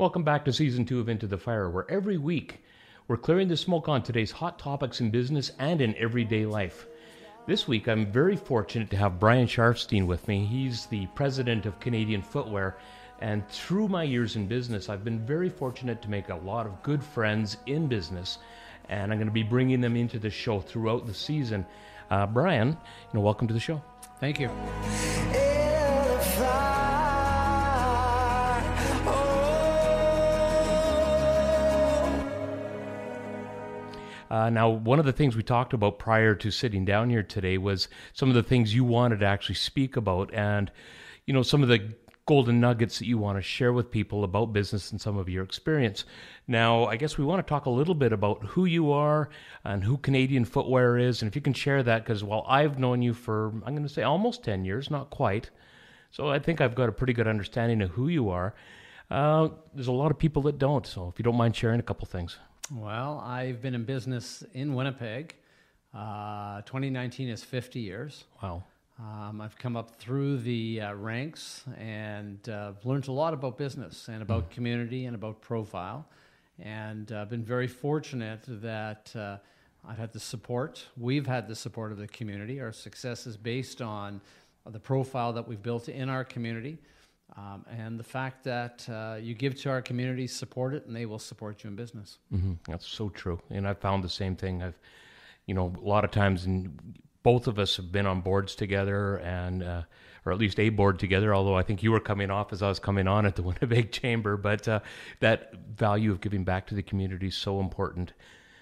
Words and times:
Welcome 0.00 0.22
back 0.22 0.44
to 0.44 0.52
season 0.52 0.84
two 0.84 1.00
of 1.00 1.08
Into 1.08 1.26
the 1.26 1.36
Fire, 1.36 1.68
where 1.68 1.90
every 1.90 2.18
week 2.18 2.62
we're 3.08 3.16
clearing 3.16 3.48
the 3.48 3.56
smoke 3.56 3.88
on 3.88 4.00
today's 4.00 4.30
hot 4.30 4.56
topics 4.56 5.00
in 5.00 5.10
business 5.10 5.50
and 5.58 5.80
in 5.80 5.96
everyday 5.96 6.46
life. 6.46 6.86
This 7.48 7.66
week, 7.66 7.88
I'm 7.88 8.12
very 8.12 8.36
fortunate 8.36 8.90
to 8.90 8.96
have 8.96 9.18
Brian 9.18 9.48
Sharfstein 9.48 10.06
with 10.06 10.28
me. 10.28 10.44
He's 10.44 10.86
the 10.86 11.06
president 11.16 11.66
of 11.66 11.80
Canadian 11.80 12.22
Footwear. 12.22 12.76
And 13.20 13.48
through 13.48 13.88
my 13.88 14.04
years 14.04 14.36
in 14.36 14.46
business, 14.46 14.88
I've 14.88 15.02
been 15.02 15.26
very 15.26 15.48
fortunate 15.48 16.00
to 16.02 16.10
make 16.10 16.28
a 16.28 16.36
lot 16.36 16.66
of 16.66 16.80
good 16.84 17.02
friends 17.02 17.56
in 17.66 17.88
business. 17.88 18.38
And 18.88 19.10
I'm 19.10 19.18
going 19.18 19.26
to 19.26 19.32
be 19.32 19.42
bringing 19.42 19.80
them 19.80 19.96
into 19.96 20.20
the 20.20 20.30
show 20.30 20.60
throughout 20.60 21.06
the 21.06 21.14
season. 21.14 21.66
Uh, 22.08 22.24
Brian, 22.24 22.68
you 22.68 22.76
know, 23.14 23.20
welcome 23.20 23.48
to 23.48 23.54
the 23.54 23.58
show. 23.58 23.82
Thank 24.20 24.38
you. 24.38 24.48
Uh, 34.30 34.50
now, 34.50 34.68
one 34.68 34.98
of 34.98 35.06
the 35.06 35.12
things 35.12 35.36
we 35.36 35.42
talked 35.42 35.72
about 35.72 35.98
prior 35.98 36.34
to 36.34 36.50
sitting 36.50 36.84
down 36.84 37.08
here 37.08 37.22
today 37.22 37.56
was 37.58 37.88
some 38.12 38.28
of 38.28 38.34
the 38.34 38.42
things 38.42 38.74
you 38.74 38.84
wanted 38.84 39.20
to 39.20 39.26
actually 39.26 39.54
speak 39.54 39.96
about, 39.96 40.32
and 40.34 40.70
you 41.26 41.32
know 41.32 41.42
some 41.42 41.62
of 41.62 41.68
the 41.68 41.94
golden 42.26 42.60
nuggets 42.60 42.98
that 42.98 43.06
you 43.06 43.16
want 43.16 43.38
to 43.38 43.42
share 43.42 43.72
with 43.72 43.90
people 43.90 44.22
about 44.22 44.52
business 44.52 44.90
and 44.90 45.00
some 45.00 45.16
of 45.16 45.30
your 45.30 45.42
experience. 45.42 46.04
Now, 46.46 46.84
I 46.84 46.96
guess 46.96 47.16
we 47.16 47.24
want 47.24 47.46
to 47.46 47.48
talk 47.48 47.64
a 47.64 47.70
little 47.70 47.94
bit 47.94 48.12
about 48.12 48.44
who 48.44 48.66
you 48.66 48.92
are 48.92 49.30
and 49.64 49.82
who 49.82 49.96
Canadian 49.96 50.44
Footwear 50.44 50.98
is, 50.98 51.22
and 51.22 51.28
if 51.30 51.34
you 51.34 51.40
can 51.40 51.54
share 51.54 51.82
that, 51.82 52.04
because 52.04 52.22
while 52.22 52.44
I've 52.46 52.78
known 52.78 53.00
you 53.00 53.14
for 53.14 53.48
I'm 53.64 53.74
going 53.74 53.82
to 53.82 53.88
say 53.88 54.02
almost 54.02 54.44
ten 54.44 54.64
years, 54.66 54.90
not 54.90 55.08
quite, 55.08 55.48
so 56.10 56.28
I 56.28 56.38
think 56.38 56.60
I've 56.60 56.74
got 56.74 56.90
a 56.90 56.92
pretty 56.92 57.14
good 57.14 57.26
understanding 57.26 57.80
of 57.80 57.90
who 57.90 58.08
you 58.08 58.28
are. 58.28 58.54
Uh, 59.10 59.48
there's 59.72 59.86
a 59.86 59.92
lot 59.92 60.10
of 60.10 60.18
people 60.18 60.42
that 60.42 60.58
don't, 60.58 60.86
so 60.86 61.08
if 61.08 61.18
you 61.18 61.22
don't 61.22 61.36
mind 61.36 61.56
sharing 61.56 61.80
a 61.80 61.82
couple 61.82 62.06
things. 62.06 62.36
Well, 62.70 63.22
I've 63.24 63.62
been 63.62 63.74
in 63.74 63.84
business 63.84 64.44
in 64.52 64.74
Winnipeg. 64.74 65.34
Uh, 65.94 66.60
2019 66.62 67.30
is 67.30 67.42
50 67.42 67.80
years. 67.80 68.24
Wow. 68.42 68.62
Um, 68.98 69.40
I've 69.40 69.56
come 69.56 69.74
up 69.74 69.96
through 69.96 70.38
the 70.38 70.82
uh, 70.82 70.92
ranks 70.92 71.64
and 71.78 72.46
uh, 72.46 72.72
learned 72.84 73.08
a 73.08 73.12
lot 73.12 73.32
about 73.32 73.56
business 73.56 74.08
and 74.08 74.20
about 74.20 74.50
mm. 74.50 74.54
community 74.54 75.06
and 75.06 75.14
about 75.14 75.40
profile. 75.40 76.06
And 76.58 77.10
I've 77.10 77.28
uh, 77.28 77.30
been 77.30 77.42
very 77.42 77.68
fortunate 77.68 78.40
that 78.46 79.16
uh, 79.16 79.38
I've 79.88 79.96
had 79.96 80.12
the 80.12 80.20
support. 80.20 80.84
We've 80.98 81.26
had 81.26 81.48
the 81.48 81.56
support 81.56 81.90
of 81.90 81.96
the 81.96 82.08
community. 82.08 82.60
Our 82.60 82.72
success 82.72 83.26
is 83.26 83.38
based 83.38 83.80
on 83.80 84.20
the 84.66 84.80
profile 84.80 85.32
that 85.32 85.48
we've 85.48 85.62
built 85.62 85.88
in 85.88 86.10
our 86.10 86.24
community. 86.24 86.76
Um, 87.36 87.64
and 87.70 87.98
the 87.98 88.04
fact 88.04 88.44
that 88.44 88.88
uh, 88.88 89.16
you 89.20 89.34
give 89.34 89.60
to 89.62 89.70
our 89.70 89.82
community, 89.82 90.26
support 90.26 90.74
it, 90.74 90.86
and 90.86 90.96
they 90.96 91.06
will 91.06 91.18
support 91.18 91.62
you 91.62 91.70
in 91.70 91.76
business. 91.76 92.18
Mm-hmm. 92.32 92.54
That's 92.66 92.86
so 92.86 93.10
true. 93.10 93.40
And 93.50 93.68
I 93.68 93.74
found 93.74 94.02
the 94.02 94.08
same 94.08 94.34
thing. 94.34 94.62
I've, 94.62 94.78
you 95.46 95.54
know, 95.54 95.72
a 95.76 95.86
lot 95.86 96.04
of 96.04 96.10
times, 96.10 96.46
in, 96.46 96.78
both 97.22 97.46
of 97.46 97.58
us 97.58 97.76
have 97.76 97.92
been 97.92 98.06
on 98.06 98.22
boards 98.22 98.54
together, 98.54 99.16
and 99.18 99.62
uh, 99.62 99.82
or 100.24 100.32
at 100.32 100.38
least 100.38 100.58
a 100.58 100.68
board 100.70 100.98
together. 100.98 101.34
Although 101.34 101.56
I 101.56 101.62
think 101.62 101.82
you 101.82 101.92
were 101.92 102.00
coming 102.00 102.30
off 102.30 102.52
as 102.52 102.62
I 102.62 102.68
was 102.68 102.78
coming 102.78 103.06
on 103.06 103.26
at 103.26 103.36
the 103.36 103.42
Winnipeg 103.48 103.92
Chamber, 103.92 104.36
but 104.36 104.66
uh, 104.66 104.80
that 105.20 105.54
value 105.54 106.10
of 106.10 106.20
giving 106.20 106.44
back 106.44 106.66
to 106.68 106.74
the 106.74 106.82
community 106.82 107.28
is 107.28 107.36
so 107.36 107.60
important. 107.60 108.12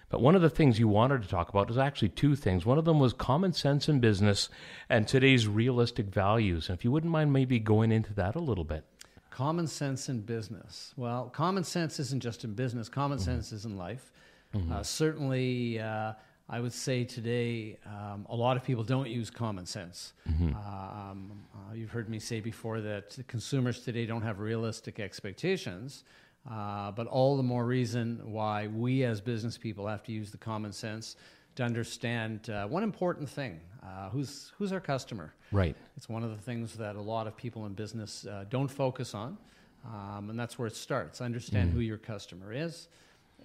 But 0.09 0.21
one 0.21 0.37
of 0.37 0.43
the 0.43 0.51
things 0.51 0.79
you 0.79 0.87
wanted 0.87 1.23
to 1.23 1.29
talk 1.29 1.49
about 1.49 1.69
was 1.69 1.79
actually 1.79 2.11
two 2.11 2.37
things. 2.37 2.65
One 2.65 2.79
of 2.79 2.85
them 2.85 3.01
was 3.01 3.13
common 3.13 3.53
sense 3.53 3.89
in 3.89 3.99
business 3.99 4.49
and 4.89 5.07
today's 5.09 5.49
realistic 5.49 6.07
values. 6.07 6.69
And 6.69 6.79
if 6.79 6.85
you 6.85 6.93
wouldn't 6.93 7.11
mind 7.11 7.33
maybe 7.33 7.59
going 7.59 7.91
into 7.91 8.15
that 8.15 8.37
a 8.37 8.41
little 8.41 8.65
bit. 8.65 8.85
Common 9.31 9.67
sense 9.67 10.09
in 10.09 10.21
business. 10.21 10.95
Well, 10.97 11.29
common 11.29 11.65
sense 11.65 11.99
isn't 11.99 12.23
just 12.23 12.45
in 12.45 12.55
business, 12.55 12.89
common 12.89 13.19
mm-hmm. 13.19 13.25
sense 13.25 13.53
is 13.53 13.65
in 13.65 13.77
life. 13.77 14.13
Mm-hmm. 14.55 14.73
Uh, 14.73 14.83
certainly, 14.83 15.81
uh, 15.81 16.13
I 16.49 16.61
would 16.61 16.73
say 16.73 17.05
today 17.05 17.77
um, 17.85 18.27
a 18.31 18.37
lot 18.37 18.57
of 18.57 18.63
people 18.63 18.85
don't 18.85 19.09
use 19.09 19.31
common 19.31 19.67
sense. 19.67 20.13
Mm-hmm. 20.31 20.55
Um, 20.55 21.33
uh, 21.53 21.75
you've 21.75 21.91
heard 21.91 22.09
me 22.09 22.21
say 22.21 22.39
before 22.39 22.81
that 22.81 23.19
consumers 23.27 23.81
today 23.81 24.07
don't 24.07 24.23
have 24.23 24.39
realistic 24.39 25.01
expectations. 25.01 26.05
Uh, 26.51 26.93
but 26.93 27.07
all 27.09 27.37
the 27.37 27.43
more 27.43 27.65
reason 27.65 28.21
why 28.25 28.69
we 28.69 29.03
as 29.05 29.21
business 29.21 29.59
people 29.59 29.87
have 29.87 30.03
to 30.05 30.13
use 30.13 30.31
the 30.31 30.39
common 30.39 30.73
sense 30.73 31.17
to 31.57 31.65
understand 31.65 32.51
uh, 32.51 32.67
one 32.67 32.83
important 32.83 33.29
thing 33.29 33.61
uh, 33.83 34.11
who's, 34.11 34.53
who's 34.57 34.73
our 34.73 34.81
customer? 34.81 35.35
Right. 35.51 35.75
It's 35.97 36.09
one 36.09 36.23
of 36.23 36.31
the 36.31 36.37
things 36.37 36.75
that 36.75 36.97
a 36.97 37.01
lot 37.01 37.27
of 37.27 37.37
people 37.37 37.67
in 37.67 37.73
business 37.73 38.27
uh, 38.27 38.45
don't 38.49 38.69
focus 38.69 39.15
on. 39.15 39.37
Um, 39.85 40.31
and 40.31 40.39
that's 40.39 40.59
where 40.59 40.67
it 40.67 40.75
starts. 40.75 41.21
Understand 41.21 41.71
mm. 41.71 41.75
who 41.75 41.81
your 41.81 41.99
customer 41.99 42.53
is 42.53 42.89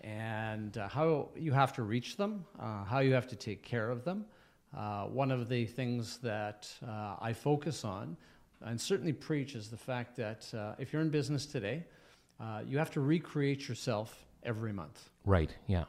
and 0.02 0.78
uh, 0.78 0.88
how 0.88 1.30
you 1.36 1.52
have 1.52 1.74
to 1.74 1.84
reach 1.84 2.18
them, 2.18 2.44
uh, 2.60 2.84
how 2.84 3.00
you 3.00 3.14
have 3.14 3.28
to 3.28 3.36
take 3.36 3.62
care 3.64 3.90
of 3.90 4.04
them. 4.04 4.26
one 5.12 5.32
of 5.32 5.50
the 5.50 5.66
things 5.66 6.18
that 6.20 6.70
I 7.22 7.34
focus 7.34 7.84
on 7.84 8.18
and 8.64 8.80
certainly 8.80 9.14
preach 9.14 9.56
is 9.56 9.70
the 9.70 9.78
fact 9.78 10.16
that 10.18 10.76
if 10.80 10.94
you're 10.94 11.02
in 11.02 11.10
business 11.10 11.46
today, 11.46 11.84
uh, 12.42 12.62
you 12.66 12.78
have 12.78 12.92
to 12.92 13.02
recreate 13.02 13.68
yourself 13.68 14.26
every 14.44 14.74
month. 14.74 15.10
Right. 15.26 15.56
Yeah. 15.68 15.86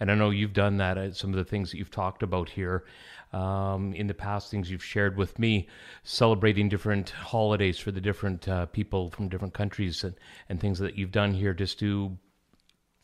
And 0.00 0.10
I 0.12 0.14
know 0.14 0.30
you've 0.30 0.52
done 0.52 0.76
that. 0.76 0.96
Uh, 0.96 1.12
some 1.12 1.30
of 1.30 1.36
the 1.36 1.44
things 1.44 1.70
that 1.70 1.78
you've 1.78 1.90
talked 1.90 2.22
about 2.22 2.48
here 2.48 2.84
um, 3.32 3.92
in 3.94 4.06
the 4.06 4.14
past, 4.14 4.50
things 4.50 4.70
you've 4.70 4.84
shared 4.84 5.16
with 5.16 5.38
me, 5.38 5.66
celebrating 6.04 6.68
different 6.68 7.10
holidays 7.10 7.78
for 7.78 7.90
the 7.90 8.00
different 8.00 8.48
uh, 8.48 8.66
people 8.66 9.10
from 9.10 9.28
different 9.28 9.54
countries 9.54 10.04
and, 10.04 10.14
and 10.48 10.60
things 10.60 10.78
that 10.78 10.96
you've 10.96 11.10
done 11.10 11.32
here 11.32 11.52
just 11.52 11.80
to 11.80 12.16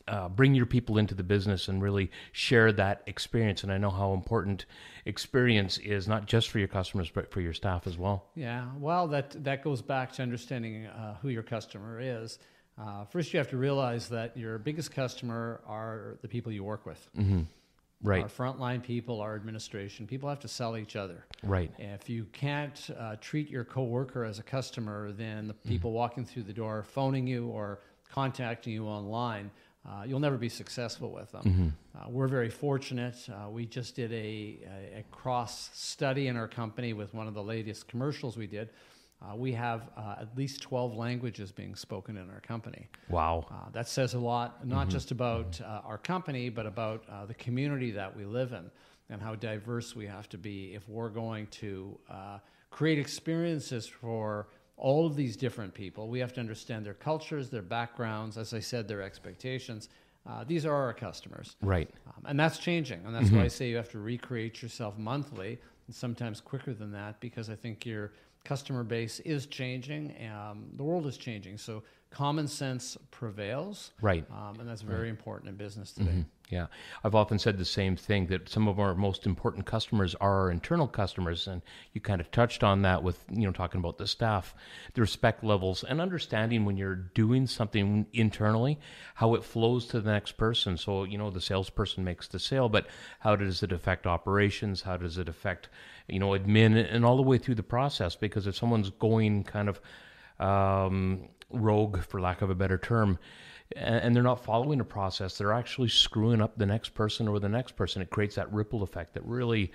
uh, 0.07 0.29
bring 0.29 0.53
your 0.53 0.65
people 0.65 0.97
into 0.97 1.15
the 1.15 1.23
business 1.23 1.67
and 1.67 1.81
really 1.81 2.11
share 2.31 2.71
that 2.71 3.01
experience. 3.07 3.63
And 3.63 3.71
I 3.71 3.77
know 3.77 3.89
how 3.89 4.13
important 4.13 4.65
experience 5.05 5.79
is, 5.79 6.07
not 6.07 6.27
just 6.27 6.49
for 6.49 6.59
your 6.59 6.67
customers, 6.67 7.09
but 7.13 7.29
for 7.31 7.41
your 7.41 7.53
staff 7.53 7.87
as 7.87 7.97
well. 7.97 8.29
Yeah, 8.35 8.67
well, 8.77 9.07
that, 9.09 9.43
that 9.43 9.63
goes 9.63 9.81
back 9.81 10.13
to 10.13 10.21
understanding 10.21 10.85
uh, 10.85 11.15
who 11.21 11.29
your 11.29 11.43
customer 11.43 11.99
is. 11.99 12.39
Uh, 12.77 13.05
first, 13.05 13.33
you 13.33 13.37
have 13.37 13.49
to 13.49 13.57
realize 13.57 14.09
that 14.09 14.35
your 14.35 14.57
biggest 14.57 14.91
customer 14.91 15.61
are 15.65 16.17
the 16.21 16.27
people 16.27 16.51
you 16.51 16.63
work 16.63 16.85
with. 16.85 17.09
Mm-hmm. 17.17 17.41
Right. 18.03 18.23
Our 18.23 18.29
frontline 18.29 18.83
people, 18.83 19.21
our 19.21 19.35
administration, 19.35 20.05
people 20.05 20.29
have 20.29 20.41
to 20.41 20.47
sell 20.47 20.77
each 20.77 20.95
other. 20.95 21.25
Right. 21.41 21.71
If 21.79 22.09
you 22.09 22.25
can't 22.33 22.89
uh, 22.99 23.15
treat 23.21 23.49
your 23.49 23.63
coworker 23.63 24.25
as 24.25 24.37
a 24.37 24.43
customer, 24.43 25.11
then 25.11 25.47
the 25.47 25.53
mm-hmm. 25.53 25.69
people 25.69 25.89
mm-hmm. 25.89 25.97
walking 25.97 26.25
through 26.25 26.43
the 26.43 26.53
door, 26.53 26.83
phoning 26.83 27.25
you 27.25 27.47
or 27.47 27.79
contacting 28.11 28.73
you 28.73 28.85
online, 28.85 29.49
uh, 29.87 30.03
you'll 30.05 30.19
never 30.19 30.37
be 30.37 30.49
successful 30.49 31.11
with 31.11 31.31
them. 31.31 31.43
Mm-hmm. 31.43 31.67
Uh, 31.97 32.09
we're 32.09 32.27
very 32.27 32.49
fortunate. 32.49 33.15
Uh, 33.29 33.49
we 33.49 33.65
just 33.65 33.95
did 33.95 34.11
a, 34.11 34.59
a, 34.95 34.99
a, 34.99 35.03
cross 35.11 35.69
study 35.73 36.27
in 36.27 36.35
our 36.35 36.47
company 36.47 36.93
with 36.93 37.13
one 37.13 37.27
of 37.27 37.33
the 37.33 37.43
latest 37.43 37.87
commercials 37.87 38.35
we 38.35 38.47
did 38.47 38.69
uh, 39.21 39.35
we 39.35 39.53
have 39.53 39.89
uh, 39.97 40.15
at 40.19 40.37
least 40.37 40.61
12 40.61 40.95
languages 40.95 41.51
being 41.51 41.75
spoken 41.75 42.17
in 42.17 42.29
our 42.29 42.41
company. 42.41 42.87
Wow. 43.09 43.45
Uh, 43.49 43.69
that 43.71 43.87
says 43.87 44.13
a 44.13 44.19
lot, 44.19 44.65
not 44.67 44.81
mm-hmm. 44.81 44.89
just 44.89 45.11
about 45.11 45.59
uh, 45.61 45.81
our 45.85 45.97
company, 45.97 46.49
but 46.49 46.65
about 46.65 47.03
uh, 47.09 47.25
the 47.25 47.33
community 47.33 47.91
that 47.91 48.15
we 48.15 48.25
live 48.25 48.53
in 48.53 48.69
and 49.09 49.21
how 49.21 49.35
diverse 49.35 49.95
we 49.95 50.05
have 50.05 50.27
to 50.29 50.37
be 50.37 50.73
if 50.73 50.87
we're 50.89 51.09
going 51.09 51.47
to 51.47 51.97
uh, 52.09 52.39
create 52.71 52.99
experiences 52.99 53.87
for 53.87 54.47
all 54.77 55.05
of 55.05 55.15
these 55.15 55.37
different 55.37 55.73
people. 55.73 56.09
We 56.09 56.19
have 56.19 56.33
to 56.33 56.41
understand 56.41 56.85
their 56.85 56.93
cultures, 56.93 57.49
their 57.49 57.61
backgrounds, 57.61 58.37
as 58.37 58.53
I 58.53 58.59
said, 58.59 58.87
their 58.87 59.01
expectations. 59.01 59.89
these 60.47 60.65
are 60.65 60.73
our 60.73 60.93
customers. 60.93 61.55
Right. 61.61 61.89
Um, 62.07 62.23
and 62.25 62.39
that's 62.39 62.57
changing. 62.57 63.05
And 63.05 63.15
that's 63.15 63.27
mm-hmm. 63.27 63.37
why 63.37 63.43
I 63.45 63.47
say 63.47 63.69
you 63.69 63.77
have 63.77 63.91
to 63.91 63.99
recreate 63.99 64.61
yourself 64.61 64.97
monthly 64.97 65.59
and 65.87 65.95
sometimes 65.95 66.41
quicker 66.41 66.73
than 66.73 66.91
that 66.91 67.19
because 67.21 67.49
I 67.49 67.55
think 67.55 67.85
you're 67.85 68.11
customer 68.45 68.83
base 68.83 69.19
is 69.21 69.47
changing. 69.47 70.15
Um, 70.31 70.67
the 70.77 70.83
world 70.83 71.05
is 71.07 71.17
changing. 71.17 71.57
So 71.57 71.83
common 72.15 72.47
sense 72.47 72.97
prevails. 73.11 73.91
Right. 74.01 74.25
Um, 74.31 74.57
and 74.61 74.69
that's 74.69 74.81
very 74.81 75.03
right. 75.03 75.09
important 75.09 75.49
in 75.49 75.57
business 75.57 75.91
today. 75.91 76.11
Mm-hmm. 76.11 76.21
Yeah. 76.49 76.67
I've 77.03 77.13
often 77.13 77.37
said 77.39 77.57
the 77.57 77.65
same 77.65 77.97
thing 77.97 78.27
that 78.27 78.47
some 78.47 78.69
of 78.69 78.79
our 78.79 78.95
most 78.95 79.25
important 79.25 79.65
customers 79.65 80.15
are 80.21 80.43
our 80.43 80.51
internal 80.51 80.87
customers. 80.87 81.47
And 81.47 81.61
you 81.91 81.99
kind 81.99 82.21
of 82.21 82.31
touched 82.31 82.63
on 82.63 82.83
that 82.83 83.03
with, 83.03 83.25
you 83.29 83.45
know, 83.45 83.51
talking 83.51 83.79
about 83.79 83.97
the 83.97 84.07
staff, 84.07 84.55
the 84.93 85.01
respect 85.01 85.43
levels, 85.43 85.83
and 85.83 85.99
understanding 85.99 86.63
when 86.63 86.77
you're 86.77 86.95
doing 86.95 87.47
something 87.47 88.05
internally, 88.13 88.79
how 89.15 89.35
it 89.35 89.43
flows 89.43 89.85
to 89.87 89.99
the 89.99 90.11
next 90.11 90.37
person. 90.37 90.77
So, 90.77 91.03
you 91.03 91.17
know, 91.17 91.29
the 91.29 91.41
salesperson 91.41 92.05
makes 92.05 92.29
the 92.29 92.39
sale, 92.39 92.69
but 92.69 92.87
how 93.19 93.35
does 93.35 93.61
it 93.61 93.73
affect 93.73 94.07
operations? 94.07 94.83
How 94.83 94.95
does 94.95 95.17
it 95.17 95.27
affect, 95.27 95.67
you 96.07 96.19
know, 96.19 96.29
admin 96.29 96.77
and 96.93 97.03
all 97.03 97.17
the 97.17 97.23
way 97.23 97.39
through 97.39 97.55
the 97.55 97.63
process? 97.63 98.15
Because 98.15 98.47
if 98.47 98.55
someone's 98.55 98.91
going 98.91 99.43
kind 99.43 99.67
of 99.67 99.81
um, 100.39 101.27
rogue, 101.49 102.03
for 102.03 102.19
lack 102.19 102.41
of 102.41 102.49
a 102.49 102.55
better 102.55 102.77
term, 102.77 103.17
and 103.75 104.15
they're 104.15 104.23
not 104.23 104.43
following 104.43 104.79
a 104.79 104.85
process, 104.85 105.37
they're 105.37 105.53
actually 105.53 105.89
screwing 105.89 106.41
up 106.41 106.57
the 106.57 106.65
next 106.65 106.89
person 106.89 107.27
or 107.27 107.39
the 107.39 107.49
next 107.49 107.75
person. 107.75 108.01
It 108.01 108.09
creates 108.09 108.35
that 108.35 108.51
ripple 108.53 108.83
effect 108.83 109.13
that 109.13 109.25
really 109.25 109.71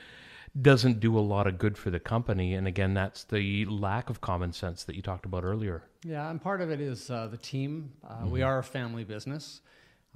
doesn't 0.60 1.00
do 1.00 1.16
a 1.18 1.20
lot 1.20 1.46
of 1.46 1.58
good 1.58 1.76
for 1.78 1.90
the 1.90 2.00
company. 2.00 2.54
And 2.54 2.66
again, 2.66 2.94
that's 2.94 3.24
the 3.24 3.64
lack 3.66 4.10
of 4.10 4.20
common 4.20 4.52
sense 4.52 4.84
that 4.84 4.96
you 4.96 5.02
talked 5.02 5.24
about 5.24 5.44
earlier. 5.44 5.82
Yeah, 6.04 6.30
and 6.30 6.40
part 6.40 6.60
of 6.60 6.70
it 6.70 6.80
is 6.80 7.10
uh, 7.10 7.28
the 7.28 7.36
team. 7.36 7.92
Uh, 8.08 8.26
We 8.26 8.42
are 8.42 8.58
a 8.58 8.64
family 8.64 9.04
business. 9.04 9.60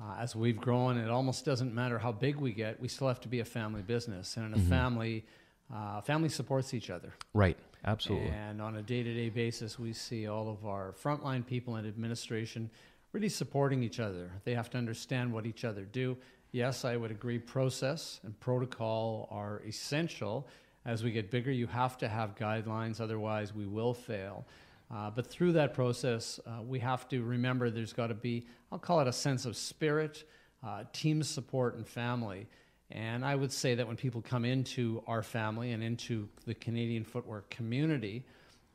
Uh, 0.01 0.17
as 0.19 0.35
we've 0.35 0.57
grown, 0.57 0.99
it 0.99 1.09
almost 1.09 1.45
doesn't 1.45 1.73
matter 1.73 1.99
how 1.99 2.11
big 2.11 2.37
we 2.37 2.53
get. 2.53 2.81
We 2.81 2.89
still 2.89 3.07
have 3.07 3.21
to 3.21 3.29
be 3.29 3.39
a 3.41 3.45
family 3.45 3.83
business, 3.83 4.37
and 4.37 4.53
in 4.53 4.61
a 4.61 4.65
family, 4.65 5.25
uh, 5.73 6.01
family 6.01 6.29
supports 6.29 6.75
each 6.75 6.91
other. 6.91 7.13
Right. 7.33 7.57
Absolutely. 7.85 8.29
And 8.29 8.63
on 8.63 8.77
a 8.77 8.83
day-to-day 8.83 9.29
basis, 9.29 9.79
we 9.79 9.93
see 9.93 10.27
all 10.27 10.49
of 10.49 10.67
our 10.67 10.95
frontline 11.03 11.47
people 11.47 11.77
in 11.77 11.87
administration 11.87 12.71
really 13.13 13.29
supporting 13.29 13.83
each 13.83 14.01
other. 14.01 14.31
They 14.45 14.55
have 14.55 14.71
to 14.71 14.79
understand 14.79 15.33
what 15.33 15.47
each 15.47 15.65
other 15.65 15.85
do. 15.85 16.17
Yes, 16.53 16.85
I 16.85 16.97
would 16.97 17.11
agree. 17.11 17.39
Process 17.39 18.21
and 18.25 18.39
protocol 18.41 19.29
are 19.31 19.63
essential. 19.67 20.49
As 20.87 21.03
we 21.03 21.11
get 21.11 21.31
bigger, 21.31 21.51
you 21.51 21.67
have 21.67 21.99
to 21.99 22.09
have 22.09 22.35
guidelines, 22.37 23.01
otherwise, 23.01 23.55
we 23.55 23.67
will 23.67 23.95
fail. 23.95 24.47
Uh, 24.95 25.11
but 25.11 25.27
through 25.27 25.53
that 25.53 25.75
process, 25.75 26.41
uh, 26.47 26.63
we 26.63 26.79
have 26.79 27.09
to 27.09 27.23
remember 27.23 27.71
there's 27.71 27.93
got 27.93 28.09
to 28.09 28.15
be, 28.15 28.47
I'll 28.71 28.79
call 28.79 29.01
it 29.01 29.09
a 29.09 29.13
sense 29.13 29.47
of 29.47 29.57
spirit, 29.57 30.25
uh, 30.63 30.85
team 30.93 31.23
support, 31.23 31.77
and 31.77 31.87
family. 31.87 32.47
And 32.91 33.25
I 33.25 33.35
would 33.35 33.53
say 33.53 33.75
that 33.75 33.87
when 33.87 33.97
people 33.97 34.23
come 34.23 34.45
into 34.45 35.03
our 35.07 35.23
family 35.23 35.73
and 35.73 35.83
into 35.83 36.29
the 36.47 36.55
Canadian 36.55 37.05
Footwear 37.05 37.45
community, 37.51 38.25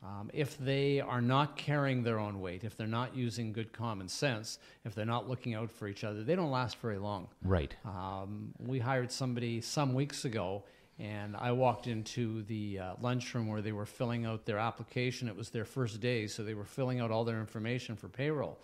um, 0.02 0.30
if 0.32 0.56
they 0.58 1.00
are 1.00 1.20
not 1.20 1.56
carrying 1.56 2.02
their 2.02 2.18
own 2.18 2.40
weight, 2.40 2.64
if 2.64 2.76
they're 2.76 2.86
not 2.86 3.14
using 3.14 3.52
good 3.52 3.72
common 3.72 4.08
sense, 4.08 4.58
if 4.84 4.94
they're 4.94 5.04
not 5.04 5.28
looking 5.28 5.54
out 5.54 5.70
for 5.70 5.88
each 5.88 6.04
other, 6.04 6.24
they 6.24 6.34
don't 6.34 6.50
last 6.50 6.78
very 6.78 6.98
long. 6.98 7.28
right. 7.42 7.74
Um, 7.84 8.52
we 8.58 8.78
hired 8.78 9.12
somebody 9.12 9.60
some 9.60 9.92
weeks 9.92 10.24
ago, 10.24 10.64
and 10.98 11.36
I 11.36 11.52
walked 11.52 11.86
into 11.86 12.42
the 12.44 12.78
uh, 12.78 12.94
lunchroom 13.00 13.46
where 13.46 13.60
they 13.60 13.72
were 13.72 13.86
filling 13.86 14.24
out 14.24 14.46
their 14.46 14.58
application. 14.58 15.28
It 15.28 15.36
was 15.36 15.50
their 15.50 15.66
first 15.66 16.00
day, 16.00 16.26
so 16.26 16.44
they 16.44 16.54
were 16.54 16.64
filling 16.64 17.00
out 17.00 17.10
all 17.10 17.24
their 17.24 17.40
information 17.40 17.94
for 17.94 18.08
payroll. 18.08 18.58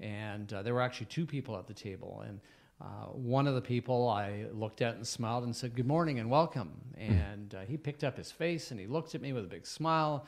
And 0.00 0.52
uh, 0.52 0.62
there 0.62 0.74
were 0.74 0.80
actually 0.80 1.06
two 1.06 1.26
people 1.26 1.56
at 1.56 1.68
the 1.68 1.74
table. 1.74 2.24
And 2.26 2.40
uh, 2.82 3.06
one 3.12 3.46
of 3.46 3.54
the 3.54 3.60
people 3.60 4.08
I 4.08 4.46
looked 4.52 4.82
at 4.82 4.96
and 4.96 5.06
smiled 5.06 5.44
and 5.44 5.54
said, 5.54 5.76
Good 5.76 5.86
morning 5.86 6.18
and 6.18 6.28
welcome. 6.28 6.70
And 6.98 7.54
uh, 7.54 7.60
he 7.60 7.76
picked 7.76 8.02
up 8.02 8.16
his 8.16 8.32
face 8.32 8.72
and 8.72 8.80
he 8.80 8.86
looked 8.86 9.14
at 9.14 9.20
me 9.20 9.32
with 9.32 9.44
a 9.44 9.48
big 9.48 9.66
smile. 9.66 10.26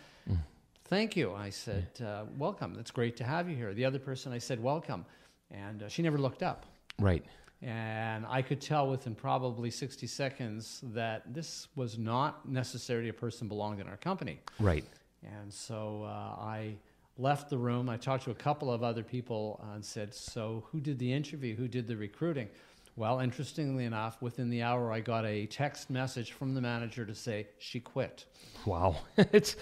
Thank 0.87 1.17
you. 1.17 1.35
I 1.35 1.51
said, 1.51 1.89
uh, 2.05 2.25
Welcome. 2.37 2.77
It's 2.79 2.91
great 2.91 3.17
to 3.17 3.25
have 3.25 3.49
you 3.49 3.57
here. 3.57 3.75
The 3.75 3.85
other 3.85 3.99
person, 3.99 4.33
I 4.33 4.39
said, 4.39 4.63
Welcome. 4.63 5.05
And 5.51 5.83
uh, 5.83 5.89
she 5.89 6.03
never 6.03 6.19
looked 6.19 6.43
up. 6.43 6.67
Right. 6.99 7.25
And 7.63 8.27
I 8.29 8.43
could 8.43 8.61
tell 8.61 8.89
within 8.89 9.15
probably 9.15 9.71
60 9.71 10.07
seconds 10.07 10.81
that 10.93 11.33
this 11.33 11.69
was 11.75 11.99
not 11.99 12.49
necessarily 12.49 13.09
a 13.09 13.15
person 13.15 13.49
belonged 13.49 13.81
in 13.81 13.89
our 13.89 13.97
company. 13.97 14.41
Right. 14.61 14.85
And 15.23 15.53
so 15.53 16.05
uh, 16.05 16.43
I 16.43 16.77
left 17.19 17.51
the 17.51 17.59
room. 17.59 17.89
I 17.89 17.97
talked 17.97 18.25
to 18.25 18.31
a 18.31 18.35
couple 18.35 18.73
of 18.73 18.83
other 18.83 19.03
people 19.03 19.65
and 19.73 19.85
said, 19.85 20.15
So, 20.15 20.65
who 20.71 20.81
did 20.81 20.99
the 20.99 21.13
interview? 21.13 21.55
Who 21.57 21.69
did 21.69 21.87
the 21.87 21.97
recruiting? 21.97 22.49
Well, 22.97 23.19
interestingly 23.19 23.87
enough, 23.87 24.23
within 24.23 24.51
the 24.51 24.63
hour, 24.63 24.93
I 24.93 25.01
got 25.01 25.25
a 25.27 25.47
text 25.47 25.91
message 25.91 26.31
from 26.31 26.55
the 26.55 26.61
manager 26.61 27.05
to 27.05 27.15
say 27.15 27.49
she 27.59 27.81
quit. 27.81 28.25
Wow. 28.67 28.97
it's 29.17 29.57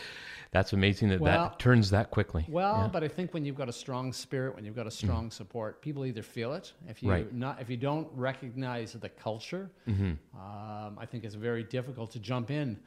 that's 0.51 0.75
amazing 0.75 1.09
that 1.09 1.21
Well- 1.21 1.49
that 1.49 1.59
turns 1.59 1.89
that 1.91 2.11
quickly. 2.11 2.45
Well, 2.47 2.83
Yeah. 2.83 2.89
but 2.89 3.03
I 3.03 3.09
think 3.09 3.33
when 3.33 3.43
you've 3.47 3.57
got 3.57 3.71
a 3.71 3.73
strong 3.73 4.13
spirit, 4.13 4.55
when 4.55 4.67
you've 4.67 4.77
got 4.77 4.87
a 4.87 4.91
strong 4.91 5.31
support, 5.31 5.81
people 5.81 6.05
either 6.05 6.23
feel 6.23 6.53
it. 6.53 6.75
If 6.89 7.03
you 7.03 7.11
Right. 7.11 7.33
not, 7.33 7.59
if 7.59 7.71
you 7.71 7.79
don't 7.79 8.07
recognize 8.15 8.93
the 8.93 9.09
culture, 9.09 9.71
um, 9.89 10.99
I 10.99 11.07
think 11.07 11.25
it's 11.25 11.35
very 11.35 11.65
difficult 11.65 12.11
to 12.13 12.19
jump 12.19 12.51
in 12.51 12.79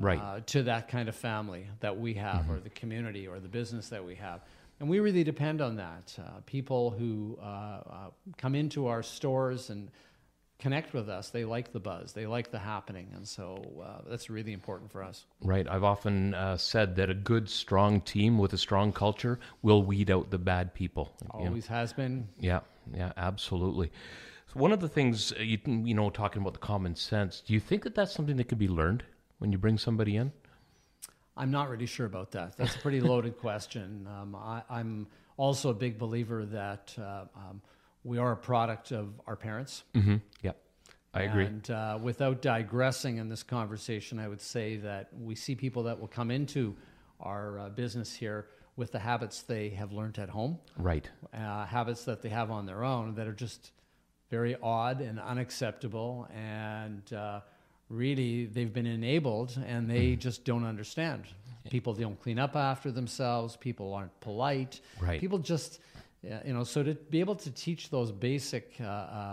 Right. 0.00 0.18
uh, 0.20 0.40
to 0.46 0.64
that 0.64 0.88
kind 0.88 1.08
of 1.08 1.14
family 1.14 1.66
that 1.80 1.98
we 1.98 2.14
have, 2.14 2.50
or 2.50 2.58
the 2.58 2.70
community, 2.70 3.28
or 3.28 3.38
the 3.38 3.48
business 3.48 3.88
that 3.90 4.04
we 4.04 4.16
have. 4.16 4.40
And 4.80 4.88
we 4.88 4.98
really 4.98 5.24
depend 5.24 5.60
on 5.60 5.76
that. 5.76 6.16
Uh, 6.18 6.40
people 6.46 6.90
who 6.90 7.38
uh, 7.40 7.44
uh, 7.44 7.80
come 8.36 8.54
into 8.54 8.88
our 8.88 9.02
stores 9.02 9.70
and 9.70 9.90
connect 10.58 10.94
with 10.94 11.08
us, 11.08 11.30
they 11.30 11.44
like 11.44 11.72
the 11.72 11.80
buzz, 11.80 12.12
they 12.12 12.26
like 12.26 12.50
the 12.50 12.58
happening, 12.58 13.08
and 13.14 13.26
so 13.26 13.62
uh, 13.84 14.08
that's 14.08 14.30
really 14.30 14.52
important 14.52 14.90
for 14.90 15.02
us. 15.02 15.26
Right. 15.42 15.66
I've 15.68 15.84
often 15.84 16.34
uh, 16.34 16.56
said 16.56 16.96
that 16.96 17.10
a 17.10 17.14
good, 17.14 17.48
strong 17.48 18.00
team 18.00 18.38
with 18.38 18.52
a 18.52 18.58
strong 18.58 18.92
culture 18.92 19.38
will 19.62 19.82
weed 19.82 20.10
out 20.10 20.30
the 20.30 20.38
bad 20.38 20.74
people. 20.74 21.12
you 21.22 21.28
know? 21.28 21.46
Always 21.46 21.66
has 21.66 21.92
been. 21.92 22.28
Yeah, 22.40 22.60
yeah, 22.92 23.12
absolutely. 23.16 23.92
So 24.52 24.58
one 24.58 24.72
of 24.72 24.80
the 24.80 24.88
things 24.88 25.32
you 25.38 25.58
you 25.66 25.94
know, 25.94 26.10
talking 26.10 26.42
about 26.42 26.54
the 26.54 26.60
common 26.60 26.96
sense, 26.96 27.42
do 27.46 27.52
you 27.52 27.60
think 27.60 27.84
that 27.84 27.94
that's 27.94 28.12
something 28.12 28.36
that 28.36 28.48
can 28.48 28.58
be 28.58 28.68
learned 28.68 29.04
when 29.44 29.52
you 29.52 29.58
bring 29.58 29.76
somebody 29.76 30.16
in? 30.16 30.32
I'm 31.36 31.50
not 31.50 31.68
really 31.68 31.84
sure 31.84 32.06
about 32.06 32.30
that. 32.30 32.56
That's 32.56 32.76
a 32.76 32.78
pretty 32.78 33.00
loaded 33.12 33.36
question. 33.36 34.08
Um, 34.08 34.34
I, 34.34 34.62
I'm 34.70 35.06
also 35.36 35.68
a 35.68 35.74
big 35.74 35.98
believer 35.98 36.46
that 36.46 36.94
uh, 36.98 37.26
um, 37.36 37.60
we 38.04 38.16
are 38.16 38.32
a 38.32 38.36
product 38.38 38.90
of 38.90 39.20
our 39.26 39.36
parents. 39.36 39.82
Mm-hmm. 39.94 40.16
Yeah, 40.40 40.52
I 41.12 41.24
agree. 41.24 41.44
And 41.44 41.70
uh, 41.70 41.98
without 42.00 42.40
digressing 42.40 43.18
in 43.18 43.28
this 43.28 43.42
conversation, 43.42 44.18
I 44.18 44.28
would 44.28 44.40
say 44.40 44.76
that 44.78 45.10
we 45.12 45.34
see 45.34 45.54
people 45.54 45.82
that 45.82 46.00
will 46.00 46.08
come 46.08 46.30
into 46.30 46.74
our 47.20 47.58
uh, 47.58 47.68
business 47.68 48.14
here 48.14 48.46
with 48.76 48.92
the 48.92 48.98
habits 48.98 49.42
they 49.42 49.68
have 49.68 49.92
learned 49.92 50.18
at 50.18 50.30
home, 50.30 50.58
Right. 50.78 51.06
uh, 51.34 51.66
habits 51.66 52.04
that 52.06 52.22
they 52.22 52.30
have 52.30 52.50
on 52.50 52.64
their 52.64 52.82
own 52.82 53.14
that 53.16 53.26
are 53.26 53.34
just 53.34 53.72
very 54.30 54.56
odd 54.62 55.02
and 55.02 55.20
unacceptable. 55.20 56.26
And 56.34 57.12
uh, 57.12 57.40
really, 57.88 58.46
they've 58.46 58.72
been 58.72 58.86
enabled 58.86 59.58
and 59.66 59.88
they 59.88 60.16
just 60.16 60.44
don't 60.44 60.64
understand. 60.64 61.24
People 61.70 61.94
don't 61.94 62.20
clean 62.20 62.38
up 62.38 62.56
after 62.56 62.90
themselves, 62.90 63.56
people 63.56 63.94
aren't 63.94 64.18
polite, 64.20 64.80
Right. 65.00 65.20
people 65.20 65.38
just. 65.38 65.80
You 66.46 66.54
know, 66.54 66.64
so 66.64 66.82
to 66.82 66.94
be 66.94 67.20
able 67.20 67.34
to 67.34 67.50
teach 67.50 67.90
those 67.90 68.10
basic 68.10 68.72
uh, 68.80 68.86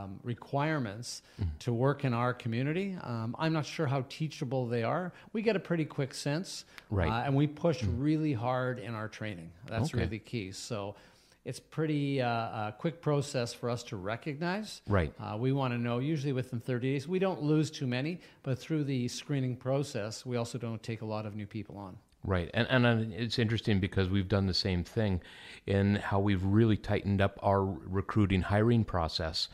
um, 0.03 0.19
requirements 0.23 1.21
to 1.59 1.71
work 1.71 2.03
in 2.03 2.13
our 2.13 2.33
community, 2.33 2.97
um, 3.01 3.33
I'm 3.39 3.53
not 3.53 3.65
sure 3.65 3.87
how 3.87 4.03
teachable 4.09 4.67
they 4.67 4.83
are. 4.83 5.13
We 5.31 5.41
get 5.41 5.55
a 5.55 5.59
pretty 5.61 5.85
quick 5.85 6.13
sense, 6.13 6.65
Right. 6.89 7.07
uh, 7.09 7.23
and 7.25 7.33
we 7.33 7.47
push 7.47 7.81
really 7.83 8.33
hard 8.33 8.77
in 8.77 8.93
our 8.93 9.07
training. 9.07 9.51
That's 9.69 9.93
Okay. 9.93 10.03
really 10.03 10.19
key. 10.19 10.51
So 10.51 10.95
it's 11.43 11.59
pretty 11.59 12.21
uh, 12.21 12.27
uh, 12.27 12.71
quick 12.71 13.01
process 13.01 13.53
for 13.53 13.69
us 13.69 13.83
to 13.83 13.95
recognize. 13.97 14.81
Right. 14.87 15.13
Uh, 15.19 15.37
we 15.37 15.51
want 15.51 15.73
to 15.73 15.77
know 15.77 15.99
usually 15.99 16.33
within 16.33 16.59
30 16.59 16.93
days. 16.93 17.07
We 17.07 17.19
don't 17.19 17.41
lose 17.41 17.71
too 17.71 17.87
many, 17.87 18.19
but 18.43 18.59
through 18.59 18.83
the 18.83 19.07
screening 19.07 19.55
process, 19.55 20.25
we 20.25 20.37
also 20.37 20.57
don't 20.57 20.81
take 20.83 21.01
a 21.01 21.05
lot 21.05 21.25
of 21.25 21.35
new 21.35 21.47
people 21.47 21.77
on. 21.77 21.97
Right, 22.23 22.51
and 22.53 22.67
and 22.69 22.85
uh, 22.85 23.15
it's 23.17 23.39
interesting 23.39 23.79
because 23.79 24.07
we've 24.09 24.27
done 24.27 24.45
the 24.45 24.53
same 24.53 24.83
thing 24.83 25.21
in 25.65 25.95
how 25.95 26.19
we've 26.19 26.43
really 26.43 26.77
tightened 26.77 27.19
up 27.19 27.39
our 27.41 27.65
recruiting 27.65 28.43
hiring 28.43 28.85
process. 28.85 29.47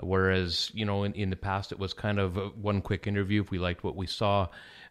Whereas 0.00 0.70
you 0.72 0.86
know 0.86 1.04
in, 1.04 1.12
in 1.12 1.28
the 1.28 1.36
past 1.36 1.70
it 1.70 1.78
was 1.78 1.92
kind 1.92 2.18
of 2.18 2.38
a 2.38 2.46
one 2.48 2.80
quick 2.80 3.06
interview 3.06 3.42
if 3.42 3.50
we 3.50 3.58
liked 3.58 3.84
what 3.84 3.94
we 3.94 4.06
saw, 4.06 4.48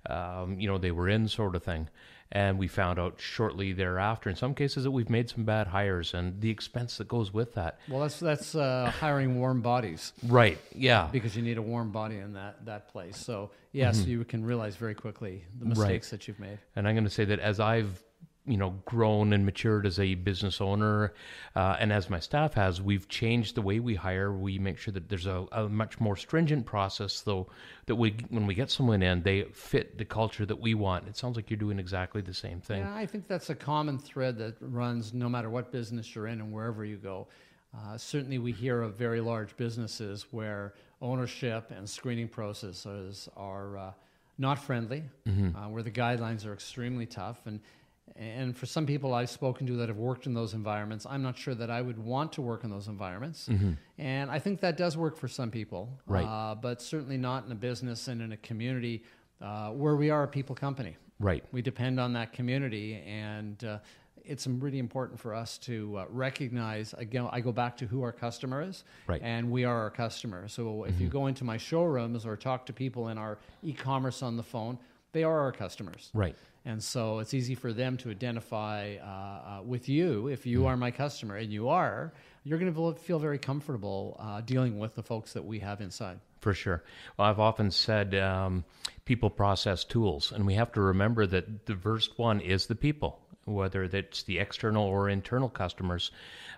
um, 0.07 0.59
you 0.59 0.67
know 0.67 0.77
they 0.77 0.91
were 0.91 1.09
in 1.09 1.27
sort 1.27 1.55
of 1.55 1.63
thing, 1.63 1.89
and 2.33 2.57
we 2.57 2.67
found 2.67 2.97
out 2.97 3.21
shortly 3.21 3.73
thereafter 3.73 4.27
in 4.27 4.35
some 4.35 4.55
cases 4.55 4.83
that 4.83 4.91
we've 4.91 5.09
made 5.09 5.29
some 5.29 5.45
bad 5.45 5.67
hires 5.67 6.15
and 6.15 6.41
the 6.41 6.49
expense 6.49 6.97
that 6.97 7.07
goes 7.07 7.31
with 7.31 7.53
that. 7.53 7.77
Well, 7.87 8.01
that's 8.01 8.19
that's 8.19 8.55
uh, 8.55 8.91
hiring 8.99 9.39
warm 9.39 9.61
bodies. 9.61 10.13
Right. 10.27 10.57
Yeah. 10.75 11.09
because 11.11 11.37
you 11.37 11.43
need 11.43 11.59
a 11.59 11.61
warm 11.61 11.91
body 11.91 12.17
in 12.17 12.33
that, 12.33 12.65
that 12.65 12.89
place. 12.91 13.17
So, 13.17 13.51
yes, 13.71 14.03
you 14.05 14.25
can 14.25 14.43
realize 14.43 14.75
very 14.75 14.95
quickly 14.95 15.45
the 15.59 15.65
mistakes 15.65 16.09
that 16.09 16.27
you've 16.27 16.39
made. 16.39 16.57
And 16.75 16.87
I'm 16.87 16.95
going 16.95 17.03
to 17.05 17.09
say 17.09 17.25
that 17.25 17.39
as 17.39 17.59
I've 17.59 18.03
you 18.45 18.57
know 18.57 18.71
grown 18.85 19.31
and 19.31 19.45
matured 19.45 19.85
as 19.85 19.99
a 19.99 20.15
business 20.15 20.59
owner, 20.59 21.13
uh, 21.55 21.77
and 21.79 21.93
as 21.93 22.09
my 22.09 22.19
staff 22.19 22.53
has, 22.55 22.81
we've 22.81 23.07
changed 23.07 23.55
the 23.55 23.61
way 23.61 23.79
we 23.79 23.95
hire. 23.95 24.33
We 24.33 24.59
make 24.59 24.77
sure 24.77 24.91
that 24.93 25.07
there's 25.07 25.27
a, 25.27 25.45
a 25.51 25.69
much 25.69 25.99
more 25.99 26.17
stringent 26.17 26.65
process, 26.65 27.21
though, 27.21 27.47
that 27.85 27.95
we 27.95 28.15
when 28.29 28.45
we 28.45 28.53
get 28.53 28.69
someone 28.69 29.01
in, 29.01 29.23
they 29.23 29.43
fit 29.53 29.97
the 29.97 30.05
culture 30.05 30.45
that 30.45 30.59
we 30.59 30.73
want. 30.73 31.07
It 31.07 31.15
sounds 31.15 31.35
like 31.35 31.49
you're 31.49 31.57
doing 31.57 31.79
exactly 31.79 32.21
the 32.21 32.33
same 32.33 32.59
thing. 32.59 32.81
Yeah, 32.81 32.93
I 32.93 33.05
think 33.05 33.27
that's 33.27 33.49
a 33.49 33.55
common 33.55 33.97
thread 33.97 34.37
that 34.39 34.55
runs 34.59 35.13
no 35.13 35.29
matter 35.29 35.49
what 35.49 35.71
business 35.71 36.13
you're 36.13 36.27
in 36.27 36.41
and 36.41 36.51
wherever 36.51 36.83
you 36.83 36.97
go. 36.97 37.27
Uh, 37.75 37.97
certainly, 37.97 38.39
we 38.39 38.51
hear 38.51 38.81
of 38.81 38.95
very 38.95 39.21
large 39.21 39.55
businesses 39.57 40.27
where 40.31 40.73
ownership 41.01 41.71
and 41.71 41.89
screening 41.89 42.27
processes 42.27 43.29
are 43.35 43.77
uh, 43.77 43.91
not 44.37 44.59
friendly, 44.59 45.03
uh, 45.55 45.69
where 45.69 45.81
the 45.81 45.91
guidelines 45.91 46.45
are 46.45 46.53
extremely 46.53 47.05
tough. 47.05 47.39
And, 47.45 47.59
and 48.15 48.55
for 48.55 48.65
some 48.65 48.85
people 48.85 49.13
I've 49.13 49.29
spoken 49.29 49.65
to 49.67 49.73
that 49.77 49.89
have 49.89 49.97
worked 49.97 50.25
in 50.27 50.33
those 50.33 50.53
environments, 50.53 51.05
I'm 51.09 51.23
not 51.23 51.37
sure 51.37 51.55
that 51.55 51.69
I 51.71 51.81
would 51.81 51.97
want 51.97 52.31
to 52.33 52.41
work 52.41 52.63
in 52.63 52.69
those 52.69 52.87
environments. 52.87 53.49
And 53.97 54.29
I 54.29 54.39
think 54.39 54.59
that 54.61 54.77
does 54.77 54.95
work 54.97 55.17
for 55.17 55.27
some 55.27 55.49
people, 55.49 55.89
Right. 56.05 56.25
uh, 56.25 56.55
but 56.55 56.81
certainly 56.81 57.17
not 57.17 57.45
in 57.45 57.51
a 57.51 57.55
business 57.55 58.07
and 58.07 58.21
in 58.21 58.31
a 58.33 58.37
community 58.37 59.03
uh, 59.41 59.69
where 59.71 59.95
we 59.95 60.09
are 60.09 60.23
a 60.23 60.27
people 60.27 60.55
company. 60.55 60.95
Right. 61.19 61.43
We 61.51 61.61
depend 61.61 61.99
on 61.99 62.13
that 62.13 62.33
community, 62.33 62.95
and 63.05 63.63
uh, 63.63 63.79
it's 64.25 64.47
really 64.47 64.79
important 64.79 65.19
for 65.19 65.33
us 65.33 65.57
to 65.59 65.97
uh, 65.99 66.05
recognize. 66.09 66.93
Again, 66.97 67.27
I 67.31 67.39
go 67.41 67.51
back 67.51 67.77
to 67.77 67.85
who 67.85 68.03
our 68.03 68.11
customer 68.11 68.61
is, 68.61 68.83
Right. 69.07 69.19
Mm-hmm. 69.21 69.27
and 69.27 69.51
we 69.51 69.63
are 69.65 69.77
our 69.81 69.89
customer. 69.89 70.47
So 70.47 70.83
if 70.85 70.99
you 70.99 71.07
go 71.07 71.27
into 71.27 71.43
my 71.43 71.57
showrooms 71.57 72.25
or 72.25 72.35
talk 72.37 72.65
to 72.67 72.73
people 72.73 73.09
in 73.09 73.17
our 73.17 73.37
e-commerce 73.63 74.21
on 74.21 74.37
the 74.37 74.43
phone, 74.43 74.77
they 75.13 75.23
are 75.23 75.39
our 75.41 75.51
customers. 75.51 76.09
Right. 76.13 76.35
And 76.65 76.81
so 76.81 77.19
it's 77.19 77.33
easy 77.33 77.55
for 77.55 77.73
them 77.73 77.97
to 77.97 78.09
identify 78.09 78.95
uh, 78.95 79.05
uh, 79.05 79.61
with 79.63 79.89
you. 79.89 80.27
If 80.27 80.45
you 80.45 80.67
are 80.67 80.77
my 80.77 80.91
customer, 80.91 81.35
and 81.35 81.51
you 81.51 81.67
are, 81.69 82.13
you're 82.45 82.57
going 82.57 82.73
to 82.73 82.93
feel 83.01 83.19
very 83.19 83.37
comfortable 83.37 84.17
uh, 84.19 84.41
dealing 84.41 84.79
with 84.79 84.95
the 84.95 85.03
folks 85.03 85.33
that 85.33 85.43
we 85.43 85.59
have 85.59 85.81
inside. 85.81 86.19
For 86.39 86.53
sure. 86.53 86.83
Well, 87.17 87.29
I've 87.29 87.39
often 87.39 87.71
said 87.71 88.15
um, 88.15 88.65
people 89.05 89.29
process 89.29 89.83
tools, 89.83 90.31
and 90.31 90.45
we 90.45 90.55
have 90.55 90.71
to 90.73 90.81
remember 90.81 91.25
that 91.27 91.65
the 91.65 91.75
first 91.75 92.17
one 92.17 92.39
is 92.39 92.67
the 92.67 92.75
people, 92.75 93.19
whether 93.45 93.83
it's 93.83 94.23
the 94.23 94.39
external 94.39 94.85
or 94.85 95.09
internal 95.09 95.49
customers. 95.49 96.11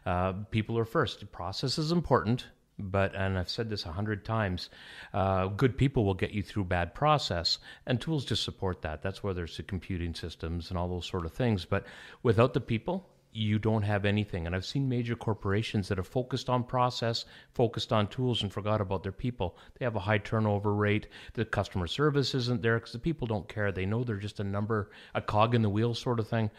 Uh, 0.06 0.34
people 0.52 0.78
are 0.78 0.86
first. 0.86 1.32
Process 1.32 1.78
is 1.78 1.92
important, 1.92 2.46
but 2.78 3.16
and 3.16 3.38
I've 3.38 3.50
said 3.50 3.70
this 3.70 3.86
a 3.86 3.92
hundred 3.92 4.26
times, 4.26 4.70
uh, 5.14 5.48
good 5.48 5.78
people 5.78 6.04
will 6.06 6.14
get 6.14 6.32
you 6.32 6.44
through 6.44 6.66
bad 6.66 6.94
process, 6.94 7.60
and 7.86 8.00
tools 8.00 8.26
just 8.26 8.44
support 8.44 8.82
that. 8.82 9.02
That's 9.02 9.24
where 9.24 9.34
there's 9.34 9.58
the 9.58 9.64
computing 9.64 10.14
systems 10.14 10.70
and 10.70 10.78
all 10.78 10.90
those 10.90 11.06
sort 11.06 11.26
of 11.26 11.34
things. 11.34 11.66
But 11.66 11.86
without 12.24 12.54
the 12.54 12.62
people, 12.62 13.10
you 13.36 13.60
don't 13.60 13.82
have 13.82 14.06
anything. 14.06 14.46
And 14.46 14.56
I've 14.56 14.66
seen 14.66 14.88
major 14.88 15.16
corporations 15.16 15.90
that 15.90 15.98
have 15.98 16.08
focused 16.08 16.50
on 16.50 16.64
process, 16.64 17.26
focused 17.54 17.92
on 17.92 18.08
tools, 18.08 18.42
and 18.42 18.52
forgot 18.52 18.80
about 18.80 19.04
their 19.04 19.12
people. 19.12 19.58
They 19.78 19.86
have 19.86 19.98
a 19.98 20.00
high 20.00 20.20
turnover 20.20 20.74
rate. 20.74 21.08
The 21.34 21.44
customer 21.44 21.88
service 21.88 22.34
isn't 22.34 22.62
there 22.62 22.78
because 22.78 22.94
the 22.94 23.00
people 23.00 23.28
don't 23.28 23.50
care. 23.50 23.72
They 23.74 23.86
know 23.86 24.04
they're 24.04 24.18
just 24.18 24.40
a 24.40 24.44
number, 24.44 24.92
a 25.14 25.22
cog 25.22 25.54
in 25.54 25.62
the 25.62 25.70
wheel 25.70 25.94
sort 25.94 26.20
of 26.20 26.30
thing. 26.30 26.50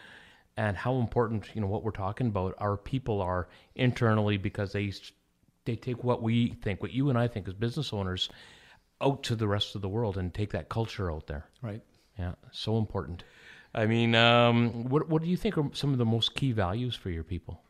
And 0.55 0.77
how 0.77 0.97
important, 0.97 1.49
you 1.55 1.61
know, 1.61 1.67
what 1.67 1.83
we're 1.83 1.91
talking 1.91 2.27
about, 2.27 2.55
our 2.59 2.77
people 2.77 3.21
are 3.21 3.47
internally 3.75 4.37
because 4.37 4.71
they 4.71 4.91
they 5.67 5.75
take 5.75 6.03
what 6.03 6.23
we 6.23 6.55
think, 6.63 6.81
what 6.81 6.91
you 6.91 7.09
and 7.09 7.17
I 7.17 7.27
think 7.27 7.47
as 7.47 7.53
business 7.53 7.93
owners, 7.93 8.29
out 8.99 9.21
to 9.23 9.35
the 9.35 9.47
rest 9.47 9.75
of 9.75 9.81
the 9.81 9.89
world 9.89 10.17
and 10.17 10.33
take 10.33 10.51
that 10.51 10.69
culture 10.69 11.11
out 11.11 11.27
there. 11.27 11.45
Right. 11.61 11.83
Yeah, 12.17 12.33
so 12.51 12.79
important. 12.79 13.23
I 13.75 13.85
mean, 13.85 14.15
um, 14.15 14.85
what 14.85 15.07
what 15.07 15.21
do 15.21 15.29
you 15.29 15.37
think 15.37 15.57
are 15.57 15.69
some 15.73 15.91
of 15.91 15.99
the 15.99 16.05
most 16.05 16.33
key 16.33 16.51
values 16.51 16.95
for 16.95 17.11
your 17.11 17.23
people? 17.23 17.61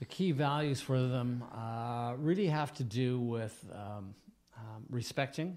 The 0.00 0.06
key 0.06 0.32
values 0.32 0.80
for 0.80 1.00
them 1.00 1.44
uh, 1.54 2.14
really 2.18 2.48
have 2.48 2.74
to 2.74 2.84
do 2.84 3.20
with 3.20 3.64
um, 3.72 4.14
um, 4.56 4.84
respecting, 4.90 5.56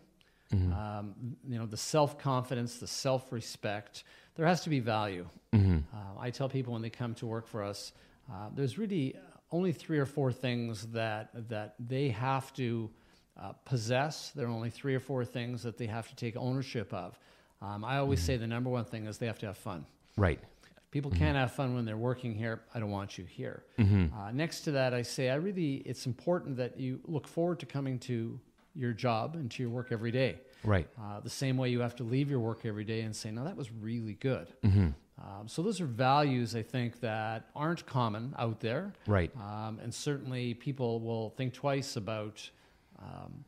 mm-hmm. 0.54 0.72
Um, 0.72 1.16
you 1.48 1.58
know, 1.58 1.66
the 1.66 1.78
self 1.78 2.20
confidence, 2.20 2.78
the 2.78 2.88
self 2.88 3.32
respect. 3.32 4.04
There 4.36 4.46
has 4.46 4.62
to 4.62 4.70
be 4.70 4.80
value. 4.80 5.28
Mm-hmm. 5.54 5.80
Uh, 5.92 6.20
I 6.20 6.30
tell 6.30 6.48
people 6.48 6.74
when 6.74 6.84
they 6.84 6.92
come 6.92 7.16
to 7.16 7.26
work 7.26 7.48
for 7.48 7.64
us, 7.64 7.94
uh, 8.32 8.50
there's 8.54 8.78
really 8.78 9.16
only 9.52 9.72
three 9.72 10.00
or 10.00 10.06
four 10.06 10.32
things 10.32 10.88
that 10.88 11.30
that 11.50 11.76
they 11.80 12.10
have 12.10 12.54
to 12.54 12.90
uh, 13.40 13.54
possess. 13.66 14.32
There 14.36 14.48
are 14.48 14.52
only 14.52 14.70
three 14.70 14.96
or 14.96 15.00
four 15.00 15.24
things 15.24 15.64
that 15.64 15.78
they 15.78 15.86
have 15.86 16.08
to 16.10 16.16
take 16.16 16.36
ownership 16.36 16.94
of. 16.94 17.18
Um, 17.62 17.84
I 17.84 17.98
always 17.98 18.20
mm-hmm. 18.20 18.28
say 18.28 18.38
the 18.38 18.48
number 18.48 18.70
one 18.70 18.86
thing 18.86 19.08
is 19.08 19.18
they 19.18 19.28
have 19.28 19.40
to 19.40 19.48
have 19.48 19.58
fun. 19.58 19.86
Right. 20.16 20.40
If 20.78 20.92
people 20.92 21.12
mm-hmm. 21.12 21.20
can't 21.20 21.38
have 21.38 21.52
fun 21.52 21.76
when 21.76 21.86
they're 21.86 21.98
working 21.98 22.34
here. 22.36 22.62
I 22.74 22.80
don't 22.80 22.92
want 22.92 23.18
you 23.18 23.26
here. 23.26 23.64
Mm-hmm. 23.80 24.18
Uh, 24.18 24.32
next 24.32 24.62
to 24.62 24.72
that, 24.72 24.94
I 24.94 25.02
say 25.02 25.30
I 25.30 25.36
really 25.36 25.76
it's 25.78 26.06
important 26.06 26.58
that 26.58 26.80
you 26.80 27.00
look 27.06 27.28
forward 27.28 27.60
to 27.60 27.66
coming 27.66 28.00
to 28.00 28.40
your 28.76 28.94
job 28.94 29.36
and 29.36 29.50
to 29.52 29.64
your 29.64 29.72
work 29.72 29.92
every 29.92 30.12
day. 30.12 30.40
Right. 30.64 30.88
Uh, 31.00 31.20
the 31.20 31.30
same 31.30 31.58
way 31.58 31.70
you 31.70 31.80
have 31.82 31.96
to 31.98 32.04
leave 32.04 32.30
your 32.30 32.40
work 32.40 32.66
every 32.66 32.84
day 32.84 33.02
and 33.02 33.16
say, 33.16 33.32
"No, 33.32 33.44
that 33.44 33.56
was 33.56 33.72
really 33.72 34.14
good." 34.14 34.48
Um, 35.20 35.48
so 35.48 35.64
those 35.64 35.82
are 35.82 35.86
values 35.86 36.56
I 36.56 36.62
think 36.62 37.00
that 37.02 37.50
aren't 37.56 37.86
common 37.86 38.36
out 38.38 38.60
there. 38.60 38.94
Right. 39.08 39.32
Um, 39.36 39.80
and 39.82 39.94
certainly 39.94 40.54
people 40.54 41.00
will 41.00 41.32
think 41.32 41.54
twice 41.54 41.96
about 41.96 42.48
um, 43.00 43.44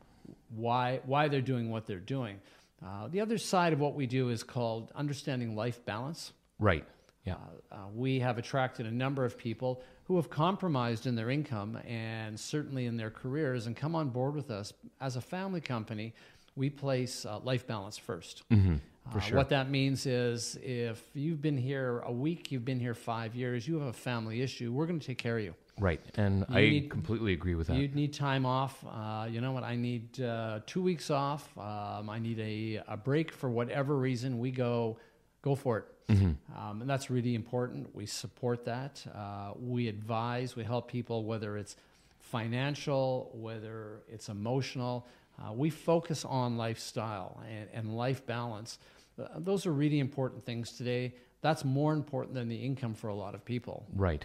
why 0.54 1.00
why 1.04 1.28
they're 1.28 1.40
doing 1.40 1.70
what 1.70 1.86
they're 1.86 1.98
doing. 1.98 2.40
Uh, 2.84 3.08
the 3.08 3.20
other 3.20 3.38
side 3.38 3.72
of 3.72 3.80
what 3.80 3.94
we 3.94 4.06
do 4.06 4.30
is 4.30 4.42
called 4.42 4.90
understanding 4.94 5.54
life 5.54 5.84
balance. 5.84 6.32
Right. 6.58 6.84
Yeah. 7.24 7.34
Uh, 7.34 7.74
uh, 7.74 7.78
we 7.94 8.20
have 8.20 8.38
attracted 8.38 8.86
a 8.86 8.90
number 8.90 9.24
of 9.24 9.36
people 9.36 9.82
who 10.04 10.16
have 10.16 10.30
compromised 10.30 11.06
in 11.06 11.14
their 11.14 11.30
income 11.30 11.76
and 11.86 12.38
certainly 12.38 12.86
in 12.86 12.96
their 12.96 13.10
careers 13.10 13.66
and 13.66 13.76
come 13.76 13.94
on 13.94 14.08
board 14.08 14.34
with 14.34 14.50
us 14.50 14.72
as 15.00 15.16
a 15.16 15.20
family 15.20 15.60
company. 15.60 16.14
We 16.56 16.70
place 16.70 17.24
uh, 17.24 17.38
life 17.40 17.66
balance 17.66 18.00
1st 18.04 18.42
mm-hmm. 18.50 18.74
For 19.12 19.20
uh. 19.20 19.36
What 19.36 19.48
that 19.50 19.70
means 19.70 20.06
is 20.06 20.58
if 20.62 21.02
you've 21.14 21.42
been 21.42 21.58
here 21.58 22.00
a 22.00 22.12
week, 22.12 22.52
you've 22.52 22.64
been 22.64 22.80
here 22.80 22.94
five 22.94 23.34
years, 23.34 23.66
you 23.66 23.78
have 23.78 23.88
a 23.88 23.92
family 23.92 24.42
issue, 24.42 24.72
we're 24.72 24.86
going 24.86 25.00
to 25.00 25.06
take 25.06 25.18
care 25.18 25.38
of 25.38 25.44
you. 25.44 25.54
Right. 25.78 26.00
And 26.16 26.44
you 26.50 26.56
I 26.56 26.60
need, 26.60 26.90
completely 26.90 27.32
agree 27.32 27.54
with 27.54 27.68
that. 27.68 27.76
You 27.76 27.88
need 27.88 28.12
time 28.12 28.44
off. 28.44 28.84
Uh, 28.86 29.26
you 29.30 29.40
know 29.40 29.52
what? 29.52 29.64
I 29.64 29.76
need 29.76 30.20
uh, 30.20 30.60
two 30.66 30.82
weeks 30.82 31.10
off. 31.10 31.48
Um, 31.56 32.10
I 32.10 32.18
need 32.18 32.38
a, 32.38 32.82
a 32.86 32.96
break 32.96 33.32
for 33.32 33.48
whatever 33.48 33.96
reason. 33.96 34.38
We 34.38 34.50
go, 34.50 34.98
go 35.40 35.54
for 35.54 35.78
it. 35.78 35.84
Mm-hmm. 36.08 36.60
Um, 36.60 36.82
and 36.82 36.90
that's 36.90 37.08
really 37.08 37.34
important. 37.34 37.94
We 37.94 38.04
support 38.04 38.64
that. 38.66 39.02
Uh, 39.14 39.52
we 39.58 39.88
advise, 39.88 40.54
we 40.54 40.64
help 40.64 40.90
people, 40.90 41.24
whether 41.24 41.56
it's 41.56 41.76
financial, 42.18 43.30
whether 43.32 44.02
it's 44.08 44.28
emotional. 44.28 45.06
Uh, 45.40 45.52
we 45.52 45.70
focus 45.70 46.24
on 46.24 46.56
lifestyle 46.56 47.40
and, 47.50 47.68
and 47.72 47.96
life 47.96 48.26
balance. 48.26 48.78
Uh, 49.18 49.26
those 49.38 49.66
are 49.66 49.72
really 49.72 49.98
important 49.98 50.44
things 50.44 50.72
today. 50.72 51.14
That's 51.40 51.64
more 51.64 51.92
important 51.92 52.34
than 52.34 52.48
the 52.48 52.56
income 52.56 52.94
for 52.94 53.08
a 53.08 53.14
lot 53.14 53.34
of 53.34 53.44
people. 53.44 53.86
Right. 53.94 54.24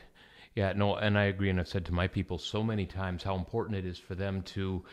Yeah, 0.55 0.73
no, 0.73 0.95
and 0.95 1.17
I 1.17 1.25
agree. 1.25 1.49
And 1.49 1.59
I've 1.59 1.67
said 1.67 1.85
to 1.85 1.93
my 1.93 2.07
people 2.07 2.37
so 2.37 2.63
many 2.63 2.85
times 2.85 3.23
how 3.23 3.35
important 3.35 3.77
it 3.77 3.85
is 3.85 3.97
for 3.97 4.15
them 4.15 4.41
to 4.43 4.83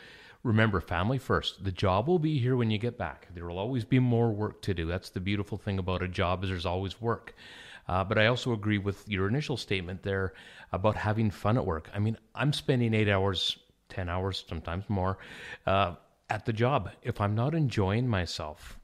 remember 0.43 0.81
family 0.81 1.19
first. 1.19 1.65
The 1.65 1.73
job 1.73 2.09
will 2.09 2.19
be 2.19 2.39
here 2.39 2.57
when 2.57 2.71
you 2.71 2.79
get 2.79 2.99
back. 2.99 3.29
There 3.35 3.47
will 3.47 3.59
always 3.59 3.85
be 3.85 3.99
more 3.99 4.31
work 4.33 4.61
to 4.63 4.75
do. 4.75 4.87
That's 4.87 5.11
the 5.11 5.21
beautiful 5.21 5.59
thing 5.59 5.79
about 5.79 6.03
a 6.03 6.09
job 6.09 6.43
is 6.43 6.51
there's 6.51 6.67
always 6.67 7.01
work. 7.01 7.35
Uh, 7.89 8.05
but 8.05 8.19
I 8.19 8.27
also 8.27 8.53
agree 8.53 8.79
with 8.79 9.09
your 9.09 9.29
initial 9.29 9.57
statement 9.57 10.03
there 10.03 10.35
about 10.73 10.97
having 10.97 11.31
fun 11.31 11.57
at 11.57 11.67
work. 11.67 11.91
I 11.95 11.99
mean, 11.99 12.17
I'm 12.35 12.53
spending 12.53 12.95
eight 12.95 13.09
hours, 13.09 13.59
ten 13.89 14.09
hours, 14.09 14.45
sometimes 14.49 14.85
more, 14.89 15.19
uh, 15.67 15.95
at 16.33 16.47
the 16.47 16.53
job. 16.53 16.91
If 17.03 17.21
I'm 17.21 17.35
not 17.35 17.55
enjoying 17.55 18.09
myself, 18.09 18.81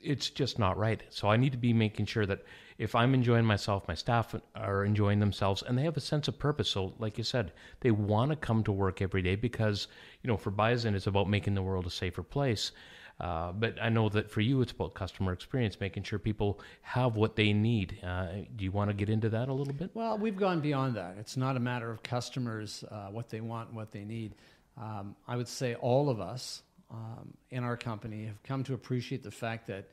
it's 0.00 0.30
just 0.30 0.56
not 0.56 0.78
right. 0.78 1.02
So 1.10 1.28
I 1.28 1.36
need 1.36 1.50
to 1.50 1.58
be 1.58 1.72
making 1.72 2.06
sure 2.06 2.26
that 2.26 2.44
if 2.78 2.94
I'm 2.94 3.12
enjoying 3.12 3.44
myself, 3.44 3.88
my 3.88 3.94
staff 3.94 4.36
are 4.54 4.84
enjoying 4.84 5.18
themselves, 5.18 5.64
and 5.66 5.76
they 5.76 5.82
have 5.82 5.96
a 5.96 6.00
sense 6.00 6.28
of 6.28 6.38
purpose. 6.38 6.70
So, 6.70 6.94
like 7.00 7.18
you 7.18 7.24
said, 7.24 7.52
they 7.80 7.90
want 7.90 8.30
to 8.30 8.36
come 8.36 8.62
to 8.64 8.72
work 8.72 9.02
every 9.02 9.20
day 9.20 9.34
because, 9.34 9.88
you 10.22 10.28
know, 10.28 10.36
for 10.36 10.52
Bison, 10.52 10.94
it's 10.94 11.08
about 11.08 11.28
making 11.28 11.54
the 11.54 11.62
world 11.62 11.86
a 11.86 11.90
safer 11.90 12.22
place. 12.22 12.70
Uh, 13.18 13.52
but 13.52 13.76
I 13.82 13.90
know 13.90 14.08
that 14.08 14.30
for 14.30 14.40
you, 14.40 14.62
it's 14.62 14.72
about 14.72 14.94
customer 14.94 15.32
experience, 15.32 15.78
making 15.78 16.04
sure 16.04 16.18
people 16.18 16.60
have 16.82 17.16
what 17.16 17.34
they 17.36 17.52
need. 17.52 17.98
Uh, 18.02 18.28
do 18.56 18.64
you 18.64 18.70
want 18.70 18.88
to 18.90 18.94
get 18.94 19.10
into 19.10 19.28
that 19.28 19.48
a 19.48 19.52
little 19.52 19.74
bit? 19.74 19.90
Well, 19.92 20.16
we've 20.16 20.38
gone 20.38 20.60
beyond 20.60 20.94
that. 20.94 21.16
It's 21.18 21.36
not 21.36 21.56
a 21.56 21.60
matter 21.60 21.90
of 21.90 22.02
customers, 22.02 22.84
uh, 22.90 23.08
what 23.08 23.28
they 23.28 23.42
want, 23.42 23.68
and 23.68 23.76
what 23.76 23.90
they 23.90 24.04
need. 24.04 24.36
Um, 24.78 25.16
I 25.26 25.36
would 25.36 25.48
say 25.48 25.74
all 25.74 26.08
of 26.08 26.20
us 26.20 26.62
um, 26.90 27.34
in 27.50 27.64
our 27.64 27.76
company 27.76 28.26
have 28.26 28.42
come 28.42 28.64
to 28.64 28.74
appreciate 28.74 29.22
the 29.22 29.30
fact 29.30 29.66
that 29.68 29.88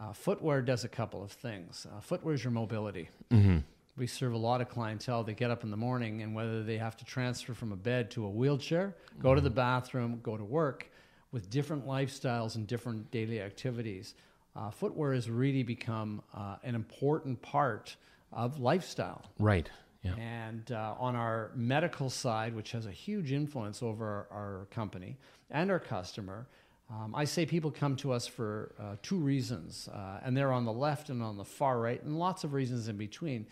uh, 0.00 0.12
footwear 0.12 0.62
does 0.62 0.84
a 0.84 0.88
couple 0.88 1.22
of 1.22 1.32
things. 1.32 1.86
Uh, 1.90 2.00
footwear 2.00 2.34
is 2.34 2.44
your 2.44 2.52
mobility. 2.52 3.08
Mm-hmm. 3.30 3.58
We 3.96 4.06
serve 4.06 4.32
a 4.32 4.38
lot 4.38 4.60
of 4.60 4.68
clientele. 4.68 5.24
They 5.24 5.34
get 5.34 5.50
up 5.50 5.64
in 5.64 5.70
the 5.70 5.76
morning, 5.76 6.22
and 6.22 6.34
whether 6.34 6.62
they 6.62 6.78
have 6.78 6.96
to 6.98 7.04
transfer 7.04 7.52
from 7.52 7.72
a 7.72 7.76
bed 7.76 8.12
to 8.12 8.24
a 8.24 8.28
wheelchair, 8.28 8.94
mm-hmm. 8.94 9.22
go 9.22 9.34
to 9.34 9.40
the 9.40 9.48
mm-hmm. 9.48 9.56
bathroom, 9.56 10.20
go 10.22 10.36
to 10.36 10.44
work, 10.44 10.90
with 11.32 11.50
different 11.50 11.86
lifestyles 11.86 12.54
and 12.54 12.66
different 12.66 13.10
daily 13.10 13.40
activities, 13.40 14.14
uh, 14.56 14.70
footwear 14.70 15.12
has 15.12 15.28
really 15.28 15.62
become 15.62 16.22
uh, 16.34 16.56
an 16.62 16.74
important 16.74 17.40
part 17.42 17.96
of 18.32 18.60
lifestyle. 18.60 19.22
Right. 19.38 19.68
Yeah. 20.02 20.14
And 20.14 20.70
uh, 20.70 20.94
on 20.98 21.16
our 21.16 21.50
medical 21.54 22.08
side, 22.08 22.54
which 22.54 22.72
has 22.72 22.86
a 22.86 22.90
huge 22.90 23.32
influence 23.32 23.82
over 23.82 24.26
our, 24.30 24.38
our 24.38 24.66
company 24.70 25.16
and 25.50 25.70
our 25.70 25.80
customer, 25.80 26.46
um, 26.90 27.14
I 27.14 27.24
say 27.24 27.44
people 27.44 27.70
come 27.70 27.96
to 27.96 28.12
us 28.12 28.26
for 28.26 28.72
uh, 28.80 28.96
two 29.02 29.18
reasons, 29.18 29.88
uh, 29.92 30.20
and 30.24 30.36
they're 30.36 30.52
on 30.52 30.64
the 30.64 30.72
left 30.72 31.10
and 31.10 31.22
on 31.22 31.36
the 31.36 31.44
far 31.44 31.80
right, 31.80 32.02
and 32.02 32.18
lots 32.18 32.44
of 32.44 32.54
reasons 32.54 32.88
in 32.88 32.96
between. 32.96 33.46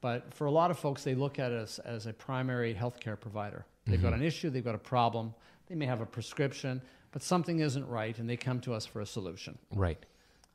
But 0.00 0.34
for 0.34 0.46
a 0.46 0.50
lot 0.50 0.70
of 0.70 0.78
folks, 0.78 1.04
they 1.04 1.14
look 1.14 1.38
at 1.38 1.52
us 1.52 1.78
as 1.78 2.06
a 2.06 2.12
primary 2.12 2.74
healthcare 2.74 3.18
provider. 3.18 3.64
They've 3.86 3.94
mm-hmm. 3.94 4.10
got 4.10 4.14
an 4.14 4.22
issue, 4.22 4.50
they've 4.50 4.64
got 4.64 4.74
a 4.74 4.78
problem, 4.78 5.34
they 5.68 5.74
may 5.74 5.86
have 5.86 6.00
a 6.00 6.06
prescription, 6.06 6.82
but 7.12 7.22
something 7.22 7.60
isn't 7.60 7.88
right, 7.88 8.18
and 8.18 8.28
they 8.28 8.36
come 8.36 8.60
to 8.60 8.74
us 8.74 8.84
for 8.84 9.00
a 9.00 9.06
solution. 9.06 9.56
Right. 9.74 10.04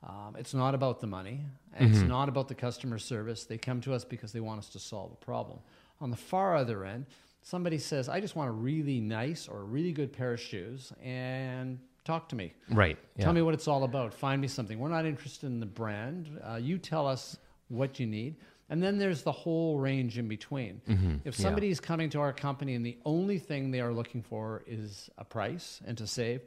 Um, 0.02 0.36
it's 0.38 0.54
not 0.54 0.74
about 0.74 1.00
the 1.00 1.06
money. 1.06 1.40
It's 1.78 1.98
mm-hmm. 1.98 2.08
not 2.08 2.28
about 2.28 2.48
the 2.48 2.54
customer 2.54 2.98
service. 2.98 3.44
They 3.44 3.58
come 3.58 3.80
to 3.82 3.94
us 3.94 4.04
because 4.04 4.32
they 4.32 4.40
want 4.40 4.60
us 4.60 4.68
to 4.70 4.78
solve 4.78 5.12
a 5.12 5.24
problem. 5.24 5.58
On 6.00 6.10
the 6.10 6.16
far 6.16 6.56
other 6.56 6.84
end, 6.84 7.06
somebody 7.42 7.78
says, 7.78 8.08
I 8.08 8.20
just 8.20 8.36
want 8.36 8.48
a 8.48 8.52
really 8.52 9.00
nice 9.00 9.48
or 9.48 9.60
a 9.60 9.64
really 9.64 9.92
good 9.92 10.12
pair 10.12 10.32
of 10.32 10.40
shoes 10.40 10.92
and 11.02 11.78
talk 12.04 12.28
to 12.28 12.36
me. 12.36 12.52
Right. 12.70 12.96
Yeah. 13.16 13.24
Tell 13.24 13.32
me 13.32 13.42
what 13.42 13.54
it's 13.54 13.66
all 13.66 13.84
about. 13.84 14.14
Find 14.14 14.40
me 14.40 14.48
something. 14.48 14.78
We're 14.78 14.88
not 14.88 15.04
interested 15.04 15.46
in 15.46 15.60
the 15.60 15.66
brand. 15.66 16.40
Uh, 16.42 16.56
you 16.56 16.78
tell 16.78 17.06
us 17.06 17.36
what 17.68 17.98
you 17.98 18.06
need. 18.06 18.36
And 18.70 18.82
then 18.82 18.98
there's 18.98 19.22
the 19.22 19.32
whole 19.32 19.78
range 19.78 20.18
in 20.18 20.28
between. 20.28 20.80
Mm-hmm. 20.88 21.16
If 21.24 21.34
somebody 21.34 21.70
is 21.70 21.80
coming 21.80 22.10
to 22.10 22.20
our 22.20 22.34
company 22.34 22.74
and 22.74 22.84
the 22.84 22.98
only 23.04 23.38
thing 23.38 23.70
they 23.70 23.80
are 23.80 23.92
looking 23.92 24.22
for 24.22 24.62
is 24.66 25.08
a 25.16 25.24
price 25.24 25.80
and 25.86 25.96
to 25.98 26.06
save, 26.06 26.42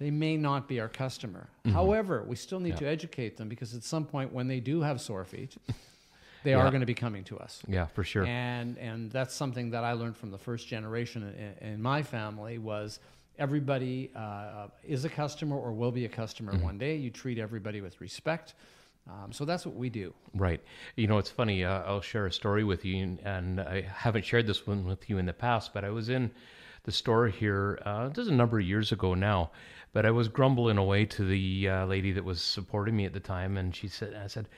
they 0.00 0.10
may 0.10 0.36
not 0.36 0.66
be 0.66 0.80
our 0.80 0.88
customer. 0.88 1.46
However, 1.72 2.24
we 2.26 2.34
still 2.34 2.58
need 2.58 2.76
to 2.78 2.86
educate 2.86 3.36
them 3.36 3.48
because 3.48 3.74
at 3.74 3.84
some 3.84 4.04
point 4.06 4.32
when 4.32 4.48
they 4.48 4.58
do 4.58 4.80
have 4.80 4.98
sore 5.00 5.24
feet, 5.26 5.54
they 6.42 6.54
are 6.54 6.68
going 6.70 6.80
to 6.80 6.86
be 6.86 6.94
coming 6.94 7.22
to 7.24 7.38
us. 7.38 7.62
Yeah, 7.68 7.86
for 7.86 8.02
sure. 8.02 8.24
And 8.24 8.78
and 8.78 9.12
that's 9.12 9.34
something 9.34 9.70
that 9.70 9.84
I 9.84 9.92
learned 9.92 10.16
from 10.16 10.30
the 10.30 10.38
first 10.38 10.66
generation 10.66 11.22
in, 11.60 11.68
in 11.74 11.82
my 11.82 12.02
family 12.02 12.56
was 12.58 12.98
everybody 13.38 14.10
uh, 14.16 14.68
is 14.82 15.04
a 15.04 15.08
customer 15.10 15.56
or 15.56 15.72
will 15.72 15.92
be 15.92 16.06
a 16.06 16.08
customer 16.08 16.52
Mm-hmm. 16.52 16.64
one 16.64 16.78
day. 16.78 16.96
You 16.96 17.10
treat 17.10 17.38
everybody 17.38 17.80
with 17.82 18.00
respect. 18.00 18.54
Um, 19.08 19.32
so 19.32 19.44
that's 19.44 19.64
what 19.66 19.74
we 19.74 19.88
do. 19.90 20.14
Right. 20.34 20.60
You 20.96 21.06
know, 21.08 21.18
it's 21.18 21.30
funny. 21.30 21.64
Uh, 21.64 21.82
I'll 21.82 22.00
share 22.02 22.26
a 22.26 22.32
story 22.32 22.64
with 22.64 22.84
you, 22.84 23.02
and, 23.02 23.18
and 23.24 23.60
I 23.60 23.82
haven't 23.82 24.24
shared 24.24 24.46
this 24.46 24.66
one 24.66 24.84
with 24.86 25.08
you 25.10 25.18
in 25.18 25.26
the 25.26 25.32
past, 25.32 25.72
but 25.74 25.84
I 25.84 25.90
was 25.90 26.08
in 26.10 26.30
the 26.84 26.92
store 26.92 27.26
here. 27.28 27.78
Uh, 27.84 28.08
this 28.08 28.18
is 28.18 28.28
a 28.28 28.34
number 28.34 28.58
of 28.58 28.64
years 28.66 28.92
ago 28.92 29.14
now, 29.14 29.50
but 29.92 30.06
I 30.06 30.10
was 30.10 30.28
grumbling 30.28 30.78
away 30.78 31.04
to 31.06 31.24
the 31.24 31.68
uh, 31.68 31.86
lady 31.86 32.12
that 32.12 32.24
was 32.24 32.40
supporting 32.40 32.96
me 32.96 33.04
at 33.06 33.12
the 33.12 33.20
time, 33.20 33.56
and 33.56 33.74
she 33.74 33.88
said, 33.88 34.14
"I 34.14 34.26
said." 34.26 34.48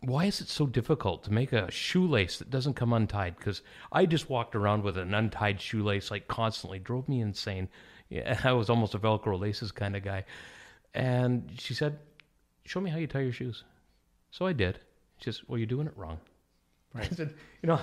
Why 0.00 0.26
is 0.26 0.42
it 0.42 0.48
so 0.48 0.66
difficult 0.66 1.22
to 1.24 1.32
make 1.32 1.52
a 1.54 1.70
shoelace 1.70 2.38
that 2.38 2.50
doesn't 2.50 2.74
come 2.74 2.92
untied? 2.92 3.36
Because 3.38 3.62
I 3.90 4.04
just 4.04 4.28
walked 4.28 4.54
around 4.54 4.82
with 4.82 4.98
an 4.98 5.14
untied 5.14 5.58
shoelace 5.62 6.10
like 6.10 6.28
constantly, 6.28 6.78
drove 6.78 7.08
me 7.08 7.20
insane. 7.20 7.68
Yeah, 8.10 8.38
I 8.44 8.52
was 8.52 8.68
almost 8.68 8.94
a 8.94 8.98
Velcro 8.98 9.38
laces 9.38 9.72
kind 9.72 9.96
of 9.96 10.04
guy. 10.04 10.24
And 10.94 11.50
she 11.58 11.74
said, 11.74 11.98
"Show 12.64 12.80
me 12.80 12.90
how 12.90 12.98
you 12.98 13.06
tie 13.06 13.20
your 13.20 13.32
shoes." 13.32 13.64
So 14.30 14.46
I 14.46 14.52
did. 14.52 14.80
She 15.18 15.24
says, 15.24 15.42
"Well, 15.46 15.58
you're 15.58 15.66
doing 15.66 15.86
it 15.86 15.96
wrong." 15.96 16.18
I 16.94 17.06
said, 17.08 17.34
"You 17.62 17.68
know, 17.68 17.80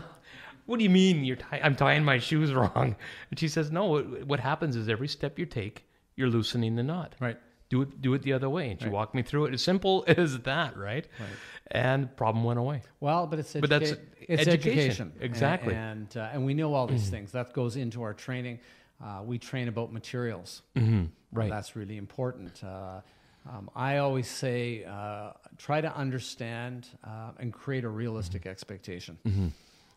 what 0.66 0.78
do 0.78 0.84
you 0.84 0.90
mean 0.90 1.24
you're 1.24 1.38
tie- 1.38 1.62
I'm 1.64 1.76
tying 1.76 2.04
my 2.04 2.20
shoes 2.20 2.54
wrong?" 2.62 2.96
And 3.30 3.40
she 3.40 3.48
says, 3.48 3.72
"No. 3.72 4.00
What 4.02 4.40
happens 4.40 4.76
is 4.76 4.90
every 4.90 5.08
step 5.08 5.40
you 5.40 5.46
take, 5.46 5.86
you're 6.22 6.30
loosening 6.30 6.76
the 6.76 6.84
knot. 6.84 7.16
Right. 7.20 7.38
Do 7.70 7.82
it. 7.84 8.02
Do 8.02 8.14
it 8.14 8.22
the 8.22 8.34
other 8.34 8.50
way." 8.50 8.70
And 8.72 8.80
she 8.80 8.86
Right. 8.86 8.94
walked 8.94 9.14
me 9.16 9.22
through 9.24 9.46
it. 9.48 9.54
As 9.54 9.62
simple 9.64 10.04
as 10.24 10.40
that, 10.40 10.78
right? 10.78 11.06
Right. 11.20 11.30
And 11.72 12.16
problem 12.16 12.44
went 12.44 12.60
away. 12.60 12.82
Well, 13.00 13.28
but 13.28 13.40
it's 13.40 13.54
educa- 13.54 13.62
But 13.62 13.70
that's 13.70 13.92
it's 13.92 14.42
education. 14.48 14.48
education, 14.48 15.14
Exactly. 15.22 15.74
and 15.74 16.08
and, 16.14 16.18
uh, 16.18 16.30
and 16.34 16.46
we 16.46 16.54
know 16.54 16.74
all 16.74 16.88
these 16.88 17.10
things. 17.10 17.32
That 17.32 17.54
goes 17.54 17.76
into 17.76 18.02
our 18.04 18.14
training. 18.14 18.60
Uh, 19.04 19.22
we 19.26 19.38
train 19.40 19.68
about 19.68 19.92
materials. 19.92 20.62
Mm-hmm. 20.76 21.06
Right. 21.34 21.50
That's 21.50 21.76
really 21.76 21.98
important. 21.98 22.62
Uh, 22.64 23.02
um, 23.50 23.70
I 23.76 23.98
always 23.98 24.28
say 24.30 24.84
uh, 24.86 25.32
try 25.58 25.82
to 25.82 25.92
understand 25.96 26.88
uh, 27.04 27.32
and 27.40 27.52
create 27.52 27.84
a 27.86 27.90
realistic 27.90 28.46
expectation. 28.46 29.18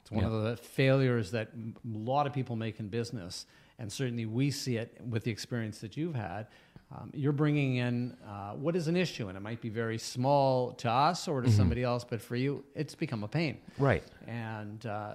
It's 0.01 0.11
one 0.11 0.25
of 0.25 0.33
the 0.45 0.57
failures 0.57 1.31
that 1.33 1.49
a 1.55 1.99
lot 2.13 2.27
of 2.27 2.33
people 2.33 2.57
make 2.57 2.79
in 2.81 2.89
business, 2.89 3.47
and 3.79 3.91
certainly 3.93 4.27
we 4.27 4.51
see 4.51 4.77
it 4.77 4.97
with 5.09 5.25
the 5.25 5.31
experience 5.31 5.79
that 5.79 5.97
you've 5.97 6.15
had. 6.15 6.47
Um, 6.95 7.11
you're 7.13 7.33
bringing 7.33 7.77
in 7.77 8.17
uh, 8.27 8.53
what 8.53 8.77
is 8.77 8.87
an 8.89 8.97
issue, 8.97 9.29
and 9.29 9.37
it 9.37 9.41
might 9.41 9.61
be 9.61 9.69
very 9.69 9.99
small 9.99 10.73
to 10.75 10.91
us 10.91 11.27
or 11.27 11.41
to 11.43 11.51
somebody 11.51 11.83
else, 11.83 12.05
but 12.05 12.21
for 12.21 12.37
you, 12.37 12.63
it's 12.75 12.95
become 12.95 13.25
a 13.25 13.29
pain. 13.29 13.59
Right. 13.79 14.05
and 14.29 14.87
uh, 14.87 15.15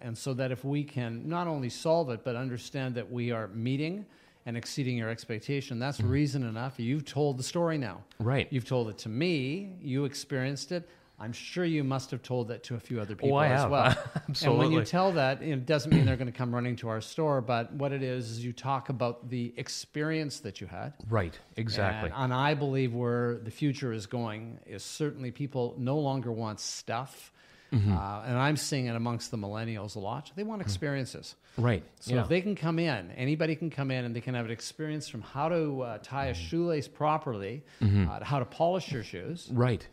and 0.00 0.18
so 0.18 0.34
that 0.34 0.50
if 0.50 0.64
we 0.64 0.82
can 0.82 1.28
not 1.28 1.46
only 1.46 1.68
solve 1.68 2.10
it 2.10 2.24
but 2.24 2.34
understand 2.34 2.96
that 2.96 3.10
we 3.10 3.30
are 3.30 3.46
meeting 3.48 4.04
and 4.46 4.56
exceeding 4.56 4.96
your 4.96 5.08
expectation 5.08 5.78
that's 5.78 6.00
reason 6.00 6.42
enough. 6.42 6.80
You've 6.80 7.04
told 7.04 7.38
the 7.38 7.44
story 7.44 7.78
now. 7.78 8.02
Right. 8.18 8.48
you've 8.50 8.64
told 8.64 8.88
it 8.88 8.98
to 8.98 9.08
me. 9.08 9.76
You 9.80 10.04
experienced 10.04 10.72
it 10.72 10.88
i'm 11.18 11.32
sure 11.32 11.64
you 11.64 11.84
must 11.84 12.10
have 12.10 12.22
told 12.22 12.48
that 12.48 12.62
to 12.64 12.74
a 12.74 12.80
few 12.80 13.00
other 13.00 13.14
people 13.14 13.36
Oh, 13.38 13.40
as 13.42 13.66
well 13.68 13.94
and 14.44 14.58
when 14.58 14.72
you 14.72 14.84
tell 14.84 15.12
that 15.12 15.42
it 15.42 15.66
doesn't 15.66 15.92
mean 15.92 16.04
they're 16.06 16.16
going 16.16 16.30
to 16.32 16.36
come 16.36 16.54
running 16.54 16.76
to 16.76 16.88
our 16.88 17.00
store 17.00 17.40
but 17.40 17.72
what 17.72 17.92
it 17.92 18.02
is 18.02 18.30
is 18.30 18.44
you 18.44 18.52
talk 18.52 18.88
about 18.88 19.28
the 19.30 19.52
experience 19.56 20.40
that 20.40 20.60
you 20.60 20.66
had 20.66 20.92
Right. 21.08 21.38
Exactly. 21.56 22.10
and, 22.10 22.24
and 22.24 22.34
I 22.34 22.54
believe 22.54 22.94
where 22.94 23.36
the 23.38 23.50
future 23.50 23.92
is 23.92 24.06
going 24.06 24.58
is 24.66 24.82
certainly 24.82 25.30
people 25.30 25.74
no 25.78 25.98
longer 25.98 26.32
want 26.32 26.60
stuff. 26.60 27.32
Mm-hmm. 27.72 27.90
Uh, 27.96 28.22
and 28.26 28.36
I'm 28.38 28.56
seeing 28.58 28.86
it 28.86 28.94
amongst 28.96 29.30
the 29.30 29.38
millennials 29.38 29.96
a 29.96 29.98
lot. 29.98 30.30
They 30.36 30.42
want 30.44 30.60
experiences. 30.60 31.36
right. 31.56 31.82
So 32.00 32.10
Mm. 32.12 32.14
yeah. 32.16 32.22
if 32.22 32.28
they 32.28 32.40
can 32.42 32.54
come 32.54 32.78
in, 32.78 33.10
anybody 33.12 33.56
can 33.56 33.70
come 33.70 33.90
in 33.90 34.04
and 34.04 34.14
they 34.14 34.20
can 34.20 34.34
have 34.34 34.44
an 34.44 34.50
experience 34.50 35.08
from 35.08 35.22
how 35.22 35.48
to 35.48 35.80
uh, 35.82 35.98
tie 36.02 36.26
Mm-hmm. 36.26 36.30
a 36.32 36.34
shoelace 36.48 36.88
properly, 36.88 37.62
uh, 37.80 38.18
to 38.18 38.24
how 38.24 38.38
to 38.40 38.44
polish 38.44 38.92
your 38.92 39.02
shoes. 39.04 39.48
right. 39.52 39.86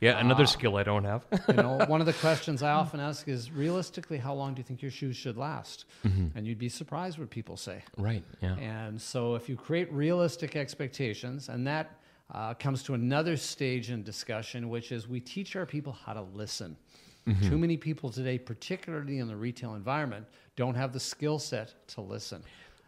Yeah. 0.00 0.18
Another 0.18 0.46
skill 0.46 0.76
I 0.76 0.82
don't 0.82 1.04
have. 1.04 1.24
You 1.48 1.54
know, 1.54 1.84
one 1.86 2.00
of 2.00 2.06
the 2.06 2.12
questions 2.26 2.62
I 2.62 2.72
often 2.72 3.00
ask 3.00 3.28
is 3.28 3.50
realistically, 3.50 4.18
how 4.18 4.34
long 4.34 4.54
do 4.54 4.60
you 4.60 4.64
think 4.64 4.82
your 4.82 4.90
shoes 4.90 5.16
should 5.16 5.36
last? 5.36 5.84
Mm-hmm. 6.04 6.36
And 6.36 6.46
you'd 6.46 6.58
be 6.58 6.68
surprised 6.68 7.18
what 7.18 7.30
people 7.30 7.56
say. 7.56 7.82
right. 7.96 8.24
Yeah. 8.40 8.56
And 8.56 9.00
so, 9.00 9.34
if 9.34 9.48
you 9.48 9.56
create 9.56 9.92
realistic 9.92 10.56
expectations, 10.56 11.48
and 11.48 11.66
that 11.66 12.00
uh, 12.32 12.54
comes 12.54 12.82
to 12.84 12.94
another 12.94 13.36
stage 13.36 13.90
in 13.90 14.02
discussion, 14.02 14.68
which 14.68 14.92
is 14.92 15.08
we 15.08 15.20
teach 15.20 15.56
our 15.56 15.66
people 15.66 15.92
how 15.92 16.12
to 16.12 16.22
listen. 16.22 16.76
Too 17.42 17.58
many 17.58 17.76
people 17.76 18.10
today, 18.10 18.38
particularly 18.38 19.18
in 19.18 19.28
the 19.28 19.36
retail 19.36 19.74
environment, 19.74 20.26
don't 20.56 20.74
have 20.74 20.92
the 20.92 20.98
skill 20.98 21.38
set 21.38 21.72
to 21.88 22.00
listen. 22.00 22.42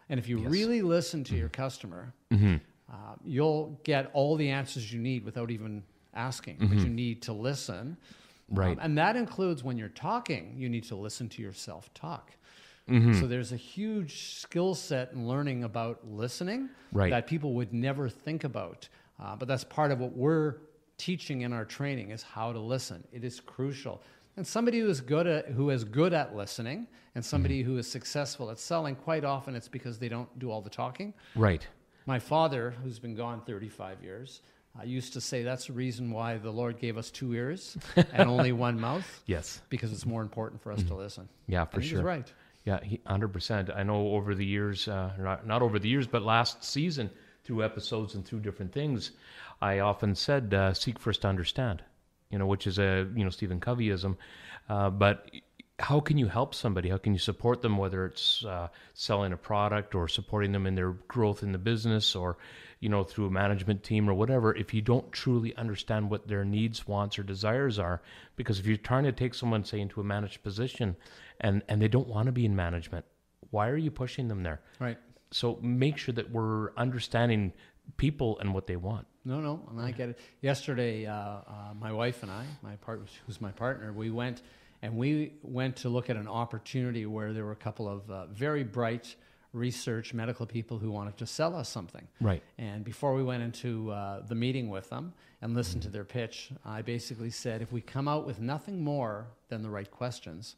And 0.09 0.19
if 0.19 0.27
you 0.27 0.37
really 0.37 0.81
listen 0.81 1.23
to 1.25 1.35
your 1.35 1.47
customer, 1.47 2.13
uh, 2.31 2.95
you'll 3.23 3.79
get 3.85 4.11
all 4.13 4.35
the 4.35 4.49
answers 4.49 4.91
you 4.91 4.99
need 4.99 5.23
without 5.23 5.49
even 5.49 5.81
asking. 6.15 6.57
But 6.59 6.77
you 6.77 6.89
need 6.89 7.21
to 7.23 7.33
listen. 7.33 7.97
Right. 8.49 8.77
Um, 8.77 8.79
and 8.83 8.97
that 8.97 9.15
includes 9.15 9.63
when 9.63 9.77
you're 9.77 9.89
talking, 9.89 10.53
you 10.57 10.69
need 10.69 10.83
to 10.85 10.95
listen 10.95 11.29
to 11.29 11.41
yourself 11.41 11.93
talk. 11.93 12.31
Mm-hmm. 12.89 13.19
So 13.19 13.27
there's 13.27 13.51
a 13.53 13.57
huge 13.57 14.35
skill 14.37 14.75
set 14.75 15.13
in 15.13 15.27
learning 15.27 15.63
about 15.63 15.99
listening 16.07 16.69
Right. 16.91 17.09
that 17.11 17.27
people 17.27 17.53
would 17.53 17.73
never 17.73 18.09
think 18.09 18.43
about. 18.43 18.89
Uh, 19.21 19.35
but 19.35 19.47
that's 19.47 19.63
part 19.63 19.91
of 19.91 19.99
what 19.99 20.11
we're 20.13 20.55
teaching 20.97 21.41
in 21.41 21.53
our 21.53 21.65
training 21.65 22.11
is 22.11 22.21
how 22.23 22.51
to 22.51 22.59
listen. 22.59 23.03
It 23.13 23.23
is 23.23 23.39
crucial. 23.39 24.01
And 24.35 24.45
somebody 24.45 24.79
who 24.79 24.89
is 24.89 24.99
good 24.99 25.27
at 25.27 25.47
who 25.49 25.69
is 25.69 25.83
good 25.83 26.11
at 26.13 26.35
listening 26.35 26.87
and 27.15 27.23
somebody 27.23 27.61
Mm-hmm. 27.61 27.71
who 27.71 27.77
is 27.77 27.87
successful 27.87 28.49
at 28.51 28.59
selling, 28.59 28.95
quite 28.95 29.23
often 29.23 29.55
it's 29.55 29.67
because 29.69 29.97
they 29.99 30.09
don't 30.09 30.27
do 30.39 30.51
all 30.51 30.61
the 30.61 30.69
talking. 30.69 31.13
right. 31.35 31.65
My 32.05 32.19
father, 32.19 32.71
who's 32.83 32.99
been 32.99 33.15
gone 33.15 33.41
35 33.45 34.03
years, 34.03 34.41
uh, 34.79 34.83
used 34.83 35.13
to 35.13 35.21
say 35.21 35.43
that's 35.43 35.67
the 35.67 35.73
reason 35.73 36.11
why 36.11 36.37
the 36.37 36.49
Lord 36.51 36.79
gave 36.79 36.97
us 36.97 37.11
two 37.11 37.33
ears 37.33 37.77
and 38.13 38.29
only 38.29 38.51
one 38.51 38.79
mouth, 38.79 39.21
Yes. 39.25 39.61
because 39.69 39.91
it's 39.93 40.05
more 40.05 40.21
important 40.21 40.61
for 40.61 40.71
us 40.71 40.81
to 40.83 40.95
listen. 40.95 41.29
Yeah. 41.47 41.65
For 41.65 41.77
and 41.77 41.85
sure. 41.85 42.01
right. 42.03 42.31
Yeah, 42.65 42.79
hundred 43.05 43.33
percent. 43.33 43.69
I 43.75 43.83
know 43.83 44.07
over 44.15 44.33
the 44.33 44.45
years, 44.45 44.87
uh, 44.87 45.11
not, 45.19 45.45
not 45.45 45.61
over 45.61 45.79
the 45.79 45.89
years, 45.89 46.07
but 46.07 46.21
last 46.21 46.63
season, 46.63 47.09
through 47.43 47.61
episodes 47.61 48.15
and 48.15 48.25
through 48.25 48.39
different 48.39 48.71
things, 48.71 49.11
I 49.61 49.79
often 49.79 50.15
said, 50.15 50.53
uh, 50.53 50.73
"Seek 50.73 50.97
first 50.97 51.23
to 51.23 51.27
understand," 51.27 51.83
you 52.29 52.39
know, 52.39 52.45
which 52.45 52.65
is 52.65 52.79
a 52.79 53.05
you 53.13 53.25
know 53.25 53.29
Stephen 53.31 53.59
Coveyism. 53.59 54.15
Uh, 54.69 54.89
but 54.89 55.29
how 55.83 55.99
can 55.99 56.17
you 56.17 56.27
help 56.27 56.55
somebody? 56.55 56.87
How 56.87 56.97
can 56.97 57.11
you 57.11 57.19
support 57.19 57.61
them, 57.61 57.77
whether 57.77 58.05
it's 58.05 58.45
uh, 58.45 58.69
selling 58.93 59.33
a 59.33 59.37
product 59.37 59.93
or 59.95 60.07
supporting 60.07 60.53
them 60.53 60.65
in 60.65 60.75
their 60.75 60.91
growth 60.91 61.43
in 61.43 61.51
the 61.51 61.57
business, 61.57 62.15
or 62.15 62.37
you 62.79 62.87
know 62.87 63.03
through 63.03 63.27
a 63.27 63.29
management 63.29 63.83
team 63.83 64.09
or 64.09 64.13
whatever? 64.13 64.55
If 64.55 64.73
you 64.73 64.81
don't 64.81 65.11
truly 65.11 65.53
understand 65.57 66.09
what 66.09 66.27
their 66.27 66.45
needs, 66.45 66.87
wants, 66.87 67.19
or 67.19 67.23
desires 67.23 67.79
are, 67.79 68.01
because 68.37 68.59
if 68.59 68.65
you're 68.65 68.77
trying 68.77 69.03
to 69.03 69.11
take 69.11 69.33
someone, 69.33 69.65
say, 69.65 69.81
into 69.81 69.99
a 69.99 70.05
managed 70.05 70.41
position, 70.41 70.95
and 71.41 71.63
and 71.67 71.81
they 71.81 71.89
don't 71.89 72.07
want 72.07 72.27
to 72.27 72.31
be 72.31 72.45
in 72.45 72.55
management, 72.55 73.03
why 73.51 73.67
are 73.67 73.77
you 73.77 73.91
pushing 73.91 74.29
them 74.29 74.41
there? 74.41 74.61
Right. 74.79 74.97
So 75.31 75.59
make 75.61 75.97
sure 75.97 76.13
that 76.13 76.31
we're 76.31 76.73
understanding 76.75 77.51
people 77.97 78.39
and 78.39 78.53
what 78.53 78.67
they 78.67 78.77
want. 78.77 79.05
No, 79.25 79.41
no, 79.41 79.67
and 79.69 79.81
I 79.81 79.91
get 79.91 80.09
it. 80.09 80.19
Yesterday, 80.41 81.05
uh, 81.07 81.13
uh, 81.13 81.73
my 81.77 81.91
wife 81.91 82.23
and 82.23 82.31
I, 82.31 82.45
my 82.61 82.75
part, 82.77 83.01
who's 83.25 83.41
my 83.41 83.51
partner, 83.51 83.91
we 83.91 84.09
went 84.09 84.41
and 84.83 84.97
we 84.97 85.31
went 85.41 85.77
to 85.77 85.89
look 85.89 86.09
at 86.09 86.17
an 86.17 86.27
opportunity 86.27 87.05
where 87.05 87.31
there 87.31 87.45
were 87.45 87.53
a 87.53 87.63
couple 87.67 87.87
of 87.87 88.11
uh, 88.11 88.25
very 88.27 88.63
bright 88.63 89.15
research 89.53 90.13
medical 90.13 90.45
people 90.45 90.77
who 90.77 90.91
wanted 90.91 91.15
to 91.17 91.25
sell 91.25 91.55
us 91.55 91.69
something. 91.69 92.05
Right. 92.19 92.43
And 92.57 92.83
before 92.83 93.13
we 93.13 93.23
went 93.23 93.43
into 93.43 93.91
uh, 93.91 94.25
the 94.27 94.35
meeting 94.35 94.69
with 94.69 94.89
them 94.89 95.13
and 95.41 95.55
listened 95.55 95.83
to 95.83 95.89
their 95.89 96.03
pitch, 96.03 96.49
I 96.65 96.81
basically 96.81 97.29
said, 97.29 97.61
if 97.61 97.71
we 97.71 97.79
come 97.79 98.09
out 98.09 98.25
with 98.25 98.41
nothing 98.41 98.83
more 98.83 99.27
than 99.47 99.63
the 99.63 99.69
right 99.69 99.89
questions, 99.89 100.57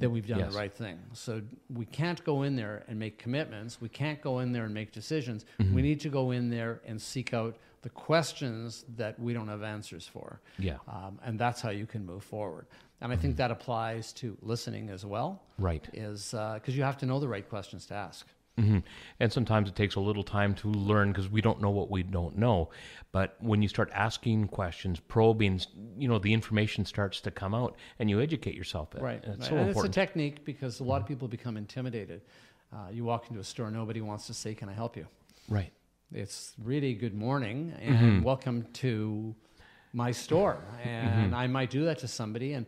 then 0.00 0.10
we've 0.10 0.26
done 0.26 0.40
Yes. 0.40 0.52
the 0.52 0.58
right 0.58 0.72
thing. 0.74 0.98
So 1.12 1.42
we 1.72 1.84
can't 1.84 2.24
go 2.24 2.42
in 2.42 2.56
there 2.56 2.84
and 2.88 2.98
make 2.98 3.18
commitments. 3.18 3.80
We 3.80 3.88
can't 3.88 4.20
go 4.20 4.40
in 4.40 4.52
there 4.52 4.64
and 4.64 4.74
make 4.74 4.90
decisions. 4.90 5.44
Mm-hmm. 5.60 5.74
We 5.74 5.82
need 5.82 6.00
to 6.00 6.08
go 6.08 6.32
in 6.32 6.50
there 6.50 6.80
and 6.86 7.00
seek 7.00 7.34
out 7.34 7.56
the 7.82 7.90
questions 7.90 8.84
that 8.96 9.18
we 9.20 9.32
don't 9.32 9.48
have 9.48 9.62
answers 9.62 10.06
for. 10.06 10.40
Yeah. 10.58 10.78
Um, 10.88 11.20
and 11.24 11.38
that's 11.38 11.60
how 11.60 11.70
you 11.70 11.86
can 11.86 12.04
move 12.04 12.24
forward. 12.24 12.66
And 13.00 13.12
I 13.12 13.16
think 13.16 13.36
that 13.36 13.50
applies 13.50 14.12
to 14.14 14.36
listening 14.42 14.90
as 14.90 15.04
well. 15.06 15.42
Right. 15.58 15.86
Is 15.92 16.32
because 16.32 16.76
you 16.76 16.82
have 16.82 16.98
to 16.98 17.06
know 17.06 17.20
the 17.20 17.28
right 17.28 17.48
questions 17.48 17.86
to 17.86 17.94
ask. 17.94 18.26
hmm 18.56 18.78
And 19.20 19.32
sometimes 19.32 19.68
it 19.68 19.76
takes 19.76 19.94
a 19.94 20.00
little 20.00 20.24
time 20.24 20.54
to 20.56 20.68
learn 20.68 21.12
because 21.12 21.28
we 21.30 21.40
don't 21.40 21.60
know 21.60 21.70
what 21.70 21.90
we 21.90 22.02
don't 22.02 22.36
know. 22.36 22.70
But 23.12 23.36
when 23.40 23.62
you 23.62 23.68
start 23.68 23.90
asking 23.94 24.48
questions, 24.48 24.98
probing, 24.98 25.60
you 25.96 26.08
know, 26.08 26.18
the 26.18 26.32
information 26.32 26.84
starts 26.84 27.20
to 27.20 27.30
come 27.30 27.54
out, 27.54 27.76
and 28.00 28.10
you 28.10 28.20
educate 28.20 28.54
yourself. 28.56 28.88
Right. 28.98 29.22
And 29.24 29.34
It's 29.34 29.42
right. 29.42 29.48
so 29.50 29.56
and 29.56 29.68
important. 29.68 29.90
it's 29.90 29.96
a 29.96 30.00
technique 30.06 30.44
because 30.44 30.80
a 30.80 30.84
lot 30.84 31.00
of 31.00 31.06
people 31.06 31.28
become 31.28 31.56
intimidated. 31.56 32.22
Uh, 32.72 32.88
you 32.92 33.04
walk 33.04 33.28
into 33.28 33.40
a 33.40 33.44
store, 33.44 33.70
nobody 33.70 34.00
wants 34.00 34.26
to 34.26 34.34
say, 34.34 34.54
"Can 34.54 34.68
I 34.68 34.74
help 34.74 34.96
you?" 34.96 35.06
right. 35.48 35.72
it's 36.12 36.52
really 36.62 36.92
good 36.94 37.14
morning 37.14 37.72
and 37.80 38.22
welcome 38.24 38.66
to 38.74 39.34
my 39.92 40.10
store. 40.12 40.58
And 40.84 41.34
I 41.34 41.46
might 41.46 41.70
do 41.70 41.84
that 41.86 41.98
to 42.00 42.08
somebody, 42.08 42.52
and 42.52 42.66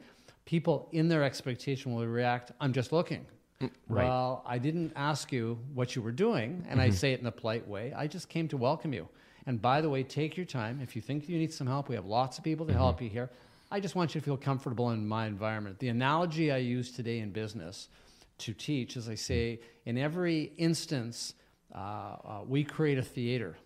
people 0.50 0.88
in 0.90 1.06
their 1.06 1.22
expectation 1.22 1.94
will 1.94 2.04
react, 2.08 2.50
I'm 2.60 2.72
just 2.72 2.90
looking. 2.90 3.24
right. 3.60 3.70
Well, 3.88 4.42
I 4.44 4.58
didn't 4.58 4.92
ask 4.96 5.30
you 5.30 5.56
what 5.74 5.94
you 5.94 6.02
were 6.02 6.10
doing, 6.10 6.66
and 6.68 6.80
I 6.80 6.90
say 6.90 7.12
it 7.12 7.20
in 7.20 7.26
a 7.26 7.30
polite 7.30 7.68
way. 7.68 7.92
I 7.96 8.08
just 8.08 8.28
came 8.28 8.48
to 8.48 8.56
welcome 8.56 8.92
you. 8.92 9.08
And 9.46 9.62
by 9.62 9.80
the 9.80 9.88
way, 9.88 10.02
take 10.02 10.36
your 10.36 10.46
time. 10.46 10.80
If 10.82 10.96
you 10.96 11.02
think 11.02 11.28
you 11.28 11.38
need 11.38 11.52
some 11.52 11.68
help, 11.68 11.88
we 11.88 11.94
have 11.94 12.04
lots 12.04 12.36
of 12.36 12.42
people 12.42 12.66
to 12.66 12.72
help 12.72 13.00
you 13.00 13.08
here. 13.08 13.30
I 13.70 13.78
just 13.78 13.94
want 13.94 14.12
you 14.12 14.20
to 14.20 14.24
feel 14.24 14.36
comfortable 14.36 14.90
in 14.90 15.06
my 15.06 15.28
environment. 15.28 15.78
The 15.78 15.88
analogy 15.88 16.50
I 16.50 16.56
use 16.56 16.90
today 16.90 17.20
in 17.20 17.30
business 17.30 17.88
to 18.38 18.52
teach 18.52 18.96
is 18.96 19.08
I 19.08 19.14
say, 19.14 19.60
in 19.86 19.96
every 19.96 20.52
instance, 20.56 21.34
uh, 21.72 21.78
uh, 21.78 22.40
we 22.44 22.64
create 22.64 22.98
a 22.98 23.02
theater. 23.02 23.56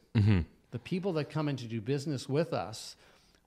The 0.71 0.79
people 0.81 1.15
that 1.15 1.31
come 1.31 1.49
in 1.49 1.57
to 1.57 1.67
do 1.67 1.81
business 1.81 2.29
with 2.29 2.53
us, 2.53 2.97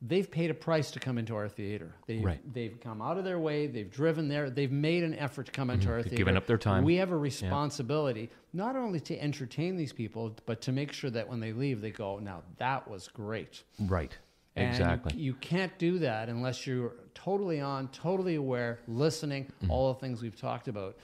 they've 0.01 0.29
paid 0.29 0.51
a 0.51 0.53
price 0.53 0.91
to 0.91 0.99
come 0.99 1.17
into 1.17 1.35
our 1.35 1.49
theater. 1.49 1.95
They've, 2.05 2.23
Right. 2.23 2.53
they've 2.53 2.79
come 2.79 3.01
out 3.01 3.17
of 3.17 3.23
their 3.23 3.39
way, 3.39 3.65
they've 3.67 3.89
driven 3.89 4.27
there, 4.27 4.49
they've 4.49 4.71
made 4.71 5.03
an 5.03 5.15
effort 5.15 5.47
to 5.47 5.51
come 5.51 5.69
into 5.69 5.89
our 5.89 6.01
theater. 6.03 6.15
given 6.17 6.37
up 6.37 6.45
their 6.45 6.57
time. 6.57 6.83
We 6.83 6.95
have 6.97 7.11
a 7.11 7.17
responsibility 7.17 8.29
not 8.53 8.75
only 8.75 8.99
to 9.01 9.19
entertain 9.19 9.75
these 9.75 9.93
people, 9.93 10.35
but 10.45 10.61
to 10.61 10.71
make 10.71 10.91
sure 10.93 11.09
that 11.09 11.27
when 11.27 11.39
they 11.39 11.51
leave, 11.53 11.81
they 11.81 11.91
go, 11.91 12.19
now 12.19 12.43
that 12.57 12.87
was 12.87 13.07
great. 13.07 13.63
right. 13.79 14.15
And 14.55 14.69
Exactly. 14.69 15.13
You, 15.15 15.23
you 15.25 15.33
can't 15.35 15.77
do 15.77 15.99
that 15.99 16.29
unless 16.29 16.65
you're 16.65 16.93
totally 17.13 17.61
on, 17.61 17.89
totally 17.89 18.35
aware, 18.35 18.79
listening, 18.87 19.45
Mm-hmm. 19.45 19.69
all 19.71 19.93
the 19.93 19.99
things 19.99 20.21
we've 20.23 20.39
talked 20.39 20.67
about. 20.67 20.95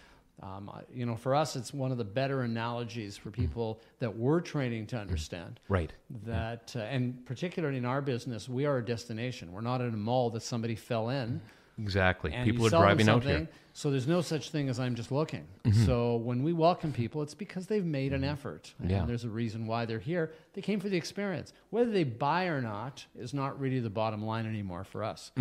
Um, 0.42 0.70
you 0.94 1.06
know, 1.06 1.16
for 1.16 1.36
us, 1.36 1.56
it's 1.56 1.74
one 1.74 1.92
of 1.92 1.98
the 1.98 2.04
better 2.04 2.42
analogies 2.42 3.16
for 3.16 3.32
people 3.32 3.80
that 4.00 4.16
we're 4.16 4.42
training 4.42 4.88
to 4.88 4.98
understand 4.98 5.60
right. 5.70 5.94
that, 6.26 6.74
uh, 6.76 6.80
and 6.80 7.26
particularly 7.26 7.78
in 7.78 7.86
our 7.86 8.02
business, 8.02 8.50
we 8.50 8.66
are 8.66 8.78
a 8.78 8.86
destination. 8.86 9.52
We're 9.54 9.62
not 9.62 9.80
in 9.80 9.94
a 9.94 9.98
mall 9.98 10.30
that 10.32 10.42
somebody 10.42 10.76
fell 10.76 11.10
in. 11.10 11.40
Exactly. 11.80 12.36
People 12.44 12.68
are 12.68 12.70
driving 12.70 13.10
out 13.10 13.24
here. 13.24 13.40
Mm-hmm. 13.40 13.52
So 13.74 13.90
there's 13.90 14.06
no 14.08 14.22
such 14.22 14.52
thing 14.52 14.70
as 14.70 14.80
I'm 14.80 14.94
just 14.94 15.12
looking. 15.12 15.48
So 15.86 16.18
when 16.18 16.44
we 16.44 16.54
welcome 16.54 16.92
people, 16.94 17.24
it's 17.24 17.34
because 17.34 17.66
they've 17.66 17.84
made 17.84 18.14
an 18.14 18.24
effort. 18.24 18.72
And 18.80 18.92
Yeah. 18.92 19.06
there's 19.06 19.24
a 19.24 19.30
reason 19.30 19.66
why 19.66 19.86
they're 19.86 19.98
here. 19.98 20.32
They 20.54 20.62
came 20.62 20.80
for 20.80 20.90
the 20.90 20.98
experience. 20.98 21.52
Whether 21.72 21.90
they 21.90 22.04
buy 22.04 22.46
or 22.46 22.62
not 22.62 23.04
is 23.18 23.34
not 23.34 23.60
really 23.60 23.80
the 23.80 23.90
bottom 23.90 24.24
line 24.24 24.46
anymore 24.46 24.84
for 24.84 25.04
us. 25.04 25.32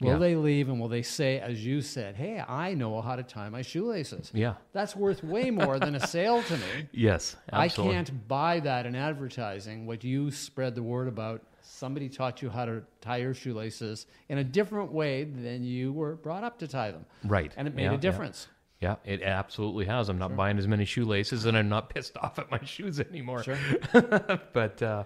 Will. 0.00 0.08
Yeah. 0.08 0.18
they 0.18 0.34
leave 0.34 0.68
and 0.68 0.80
will 0.80 0.88
they 0.88 1.02
say, 1.02 1.38
as 1.38 1.64
you 1.64 1.80
said, 1.80 2.16
hey, 2.16 2.42
I 2.46 2.74
know 2.74 3.00
how 3.00 3.14
to 3.14 3.22
tie 3.22 3.48
my 3.48 3.62
shoelaces? 3.62 4.30
Yeah. 4.34 4.54
That's 4.72 4.96
worth 4.96 5.22
way 5.22 5.50
more 5.50 5.78
than 5.78 5.94
a 5.94 6.06
sale 6.06 6.42
to 6.42 6.56
me. 6.56 6.66
Yes. 6.92 7.36
Absolutely. 7.52 7.92
I 7.94 7.96
can't 7.96 8.28
buy 8.28 8.60
that 8.60 8.86
in 8.86 8.96
advertising. 8.96 9.86
What 9.86 10.02
you 10.02 10.30
spread 10.30 10.74
the 10.74 10.82
word 10.82 11.06
about, 11.06 11.42
somebody 11.62 12.08
taught 12.08 12.42
you 12.42 12.50
how 12.50 12.64
to 12.64 12.82
tie 13.00 13.18
your 13.18 13.34
shoelaces 13.34 14.06
in 14.28 14.38
a 14.38 14.44
different 14.44 14.92
way 14.92 15.24
than 15.24 15.62
you 15.64 15.92
were 15.92 16.16
brought 16.16 16.42
up 16.44 16.58
to 16.58 16.68
tie 16.68 16.90
them. 16.90 17.06
Right. 17.24 17.52
And 17.56 17.68
it 17.68 17.74
made 17.74 17.84
Yeah, 17.84 17.94
a 17.94 17.98
difference. 17.98 18.48
Yeah, 18.80 18.96
it 19.04 19.22
absolutely 19.22 19.86
has. 19.86 20.08
I'm 20.08 20.18
not 20.18 20.36
buying 20.36 20.58
as 20.58 20.66
many 20.68 20.84
shoelaces, 20.84 21.46
and 21.46 21.56
I'm 21.56 21.68
not 21.68 21.88
pissed 21.94 22.16
off 22.18 22.38
at 22.38 22.50
my 22.50 22.62
shoes 22.64 23.00
anymore. 23.00 23.42
Sure. 23.44 23.56
but 24.52 24.82
uh, 24.82 25.04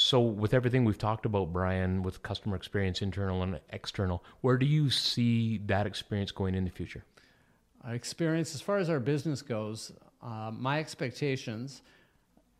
so, 0.00 0.20
with 0.20 0.54
everything 0.54 0.84
we've 0.84 0.96
talked 0.96 1.26
about, 1.26 1.52
Brian, 1.52 2.04
with 2.04 2.22
customer 2.22 2.54
experience, 2.54 3.02
internal 3.02 3.42
and 3.42 3.58
external, 3.70 4.22
where 4.42 4.56
do 4.56 4.64
you 4.64 4.90
see 4.90 5.58
that 5.66 5.88
experience 5.88 6.30
going 6.30 6.54
in 6.54 6.64
the 6.64 6.70
future? 6.70 7.02
Our 7.82 7.96
experience, 7.96 8.54
as 8.54 8.60
far 8.60 8.78
as 8.78 8.88
our 8.90 9.00
business 9.00 9.42
goes, 9.42 9.90
uh, 10.22 10.52
my 10.54 10.78
expectations, 10.78 11.82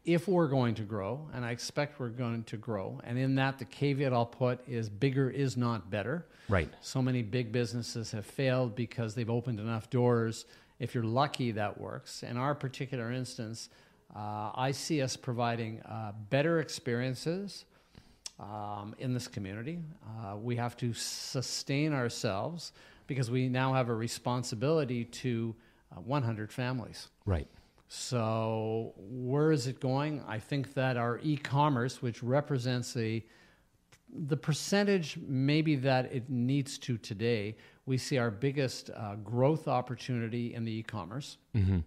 if 0.05 0.27
we're 0.27 0.48
going 0.48 0.74
to 0.74 0.83
grow, 0.83 1.29
and 1.33 1.44
I 1.44 1.53
expect 1.53 2.01
we're 2.01 2.09
going 2.09 2.42
to 2.42 2.57
grow, 2.57 3.01
and 3.05 3.16
in 3.16 3.37
that, 3.37 3.61
the 3.61 3.66
caveat 3.66 4.12
I'll 4.12 4.27
put 4.27 4.59
is 4.66 4.88
bigger 4.88 5.31
is 5.31 5.57
not 5.57 5.88
better. 5.90 6.27
Right. 6.48 6.68
So 6.81 7.01
many 7.01 7.22
big 7.22 7.53
businesses 7.53 8.11
have 8.11 8.27
failed 8.27 8.74
because 8.74 9.14
they've 9.14 9.31
opened 9.31 9.61
enough 9.61 9.90
doors. 9.90 10.44
If 10.81 10.92
you're 10.92 11.05
lucky, 11.05 11.53
that 11.53 11.81
works. 11.81 12.24
In 12.24 12.37
our 12.37 12.57
particular 12.57 13.12
instance, 13.12 13.68
uh, 14.14 14.51
I 14.55 14.73
see 14.73 15.03
us 15.03 15.16
providing 15.16 15.81
uh, 15.83 16.12
better 16.31 16.61
experiences 16.61 17.64
um, 18.40 18.94
in 18.99 19.12
this 19.12 19.29
community. 19.29 19.79
Uh, 20.07 20.37
we 20.37 20.57
have 20.57 20.77
to 20.79 20.92
sustain 20.94 21.92
ourselves 21.92 22.73
because 23.07 23.31
we 23.31 23.49
now 23.49 23.73
have 23.73 23.88
a 23.88 23.94
responsibility 23.94 25.05
to 25.05 25.55
uh, 25.92 26.01
100 26.01 26.53
families. 26.53 27.09
Right. 27.27 27.49
So, 27.88 28.92
where 28.99 29.51
is 29.51 29.66
it 29.66 29.81
going? 29.81 30.23
I 30.29 30.38
think 30.38 30.75
that 30.75 30.99
our 30.99 31.21
e-commerce, 31.23 32.03
which 32.03 32.23
represents 32.23 32.97
a 32.97 33.25
the 34.11 34.37
percentage 34.37 35.18
maybe 35.27 35.77
that 35.77 36.11
it 36.12 36.31
needs 36.31 36.79
to 36.79 36.97
today, 36.97 37.57
we 37.85 37.99
see 37.99 38.16
our 38.18 38.31
biggest 38.31 38.90
uh, 38.90 39.16
growth 39.16 39.68
opportunity 39.68 40.55
in 40.55 40.64
the 40.64 40.73
e-commerce. 40.73 41.37
Mm-hmm. 41.55 41.79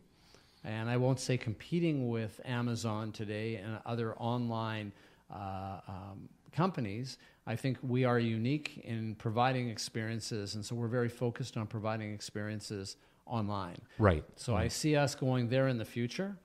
And 0.64 0.90
I 0.90 0.98
won't 0.98 1.20
say 1.20 1.38
competing 1.38 2.10
with 2.10 2.40
Amazon 2.46 3.12
today 3.12 3.56
and 3.56 3.80
other 3.86 4.14
online 4.16 4.92
uh, 5.34 5.80
um, 5.88 6.30
companies. 6.52 7.18
I 7.48 7.56
think 7.56 7.78
we 7.82 8.06
are 8.06 8.20
unique 8.20 8.82
in 8.84 9.16
providing 9.16 9.70
experiences, 9.70 10.56
and 10.56 10.64
so 10.64 10.76
we're 10.76 10.88
very 10.88 11.10
focused 11.10 11.58
on 11.58 11.66
providing 11.66 12.14
experiences 12.14 12.98
online. 13.26 13.82
Right. 13.98 14.24
So 14.36 14.56
I 14.56 14.68
see 14.68 14.96
us 14.96 15.16
going 15.16 15.50
there 15.50 15.68
in 15.68 15.78
the 15.78 15.86
future. 15.86 16.36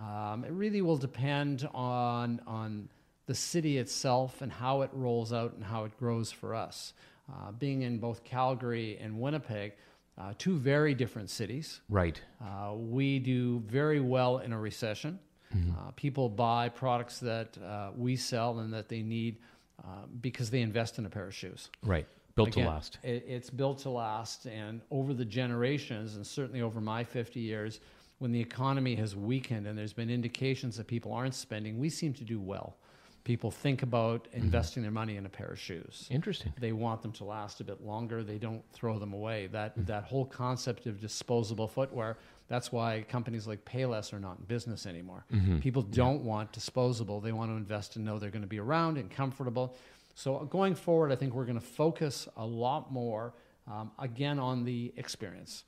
Um, 0.00 0.44
it 0.44 0.52
really 0.52 0.82
will 0.82 0.96
depend 0.96 1.68
on 1.74 2.40
on 2.46 2.88
the 3.26 3.34
city 3.34 3.78
itself 3.78 4.42
and 4.42 4.50
how 4.50 4.82
it 4.82 4.90
rolls 4.92 5.32
out 5.32 5.54
and 5.54 5.64
how 5.64 5.84
it 5.84 5.96
grows 5.98 6.32
for 6.32 6.54
us. 6.54 6.94
Uh, 7.30 7.52
being 7.52 7.82
in 7.82 7.98
both 7.98 8.24
Calgary 8.24 8.98
and 9.00 9.20
Winnipeg, 9.20 9.74
uh, 10.18 10.32
two 10.38 10.56
very 10.56 10.94
different 10.94 11.30
cities. 11.30 11.80
Right. 11.88 12.20
Uh, 12.42 12.74
we 12.74 13.18
do 13.18 13.60
very 13.66 14.00
well 14.00 14.38
in 14.38 14.52
a 14.52 14.58
recession. 14.58 15.18
Uh, 15.52 15.90
people 15.96 16.28
buy 16.28 16.68
products 16.68 17.18
that 17.18 17.58
uh, 17.58 17.90
we 17.96 18.14
sell 18.14 18.60
and 18.60 18.72
that 18.72 18.88
they 18.88 19.02
need 19.02 19.38
uh, 19.82 20.06
because 20.20 20.48
they 20.48 20.60
invest 20.60 20.98
in 20.98 21.06
a 21.06 21.10
pair 21.10 21.26
of 21.26 21.34
shoes. 21.34 21.70
Right. 21.82 22.06
Built 22.36 22.48
Again, 22.48 22.64
to 22.64 22.70
last. 22.70 22.98
It, 23.02 23.24
it's 23.26 23.50
built 23.50 23.78
to 23.80 23.90
last, 23.90 24.46
and 24.46 24.80
over 24.92 25.12
the 25.12 25.24
generations, 25.24 26.14
and 26.14 26.24
certainly 26.24 26.62
over 26.62 26.80
my 26.80 27.02
50 27.02 27.40
years, 27.40 27.80
when 28.18 28.30
the 28.30 28.40
economy 28.40 28.94
has 28.94 29.16
weakened 29.16 29.66
and 29.66 29.76
there's 29.76 29.92
been 29.92 30.10
indications 30.10 30.76
that 30.76 30.86
people 30.86 31.12
aren't 31.12 31.34
spending, 31.34 31.78
we 31.78 31.88
seem 31.88 32.12
to 32.14 32.24
do 32.24 32.40
well. 32.40 32.76
People 33.24 33.50
think 33.50 33.82
about 33.82 34.28
investing 34.32 34.82
their 34.82 34.90
money 34.90 35.16
in 35.16 35.26
a 35.26 35.28
pair 35.28 35.48
of 35.48 35.58
shoes. 35.58 36.08
Interesting. 36.10 36.52
They 36.58 36.72
want 36.72 37.02
them 37.02 37.12
to 37.12 37.24
last 37.24 37.60
a 37.60 37.64
bit 37.64 37.82
longer. 37.82 38.24
They 38.24 38.38
don't 38.38 38.62
throw 38.72 38.98
them 38.98 39.12
away. 39.12 39.48
That 39.48 39.72
that 39.86 40.04
whole 40.04 40.24
concept 40.24 40.86
of 40.86 41.00
disposable 41.00 41.68
footwear. 41.68 42.16
That's 42.48 42.72
why 42.72 43.04
companies 43.08 43.46
like 43.46 43.64
Payless 43.64 44.12
are 44.12 44.18
not 44.18 44.38
in 44.38 44.44
business 44.46 44.86
anymore. 44.86 45.24
People 45.60 45.82
don't 45.82 46.24
want 46.24 46.50
disposable. 46.52 47.20
They 47.20 47.32
want 47.32 47.50
to 47.50 47.56
invest 47.56 47.96
and 47.96 48.04
know 48.04 48.18
they're 48.18 48.30
going 48.30 48.42
to 48.42 48.48
be 48.48 48.58
around 48.58 48.98
and 48.98 49.10
comfortable. 49.10 49.76
So 50.14 50.38
going 50.50 50.74
forward, 50.74 51.12
I 51.12 51.16
think 51.16 51.32
we're 51.34 51.44
going 51.44 51.60
to 51.60 51.64
focus 51.64 52.26
a 52.36 52.44
lot 52.44 52.92
more 52.92 53.34
um, 53.70 53.92
again 53.98 54.38
on 54.38 54.64
the 54.64 54.92
experience. 54.96 55.64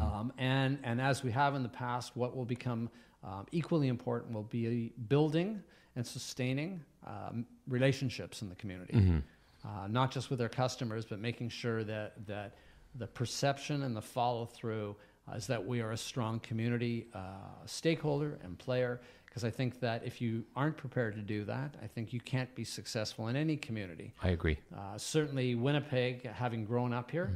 Um, 0.00 0.32
and, 0.38 0.78
and 0.82 1.00
as 1.00 1.22
we 1.22 1.30
have 1.32 1.54
in 1.54 1.62
the 1.62 1.68
past, 1.68 2.16
what 2.16 2.34
will 2.34 2.44
become 2.46 2.88
um, 3.22 3.46
equally 3.52 3.88
important 3.88 4.32
will 4.32 4.44
be 4.44 4.92
building 5.08 5.62
and 5.96 6.06
sustaining 6.06 6.80
um, 7.06 7.46
relationships 7.68 8.42
in 8.42 8.48
the 8.48 8.54
community, 8.54 8.94
uh, 9.64 9.86
not 9.88 10.10
just 10.10 10.30
with 10.30 10.40
our 10.40 10.48
customers, 10.48 11.04
but 11.04 11.18
making 11.20 11.48
sure 11.48 11.84
that, 11.84 12.26
that 12.26 12.54
the 12.96 13.06
perception 13.06 13.82
and 13.82 13.94
the 13.96 14.02
follow 14.02 14.46
through 14.46 14.96
uh, 15.30 15.36
is 15.36 15.46
that 15.46 15.64
we 15.64 15.80
are 15.80 15.92
a 15.92 15.96
strong 15.96 16.40
community 16.40 17.06
uh, 17.14 17.18
stakeholder 17.66 18.38
and 18.42 18.58
player. 18.58 19.00
Because 19.26 19.44
I 19.44 19.50
think 19.50 19.80
that 19.80 20.02
if 20.04 20.20
you 20.20 20.44
aren't 20.56 20.76
prepared 20.76 21.14
to 21.14 21.22
do 21.22 21.44
that, 21.46 21.74
I 21.82 21.86
think 21.86 22.12
you 22.12 22.20
can't 22.20 22.54
be 22.54 22.64
successful 22.64 23.28
in 23.28 23.36
any 23.36 23.56
community. 23.56 24.12
I 24.22 24.28
agree. 24.30 24.58
Uh, 24.76 24.98
certainly, 24.98 25.54
Winnipeg, 25.54 26.26
having 26.30 26.66
grown 26.66 26.92
up 26.92 27.10
here, 27.10 27.30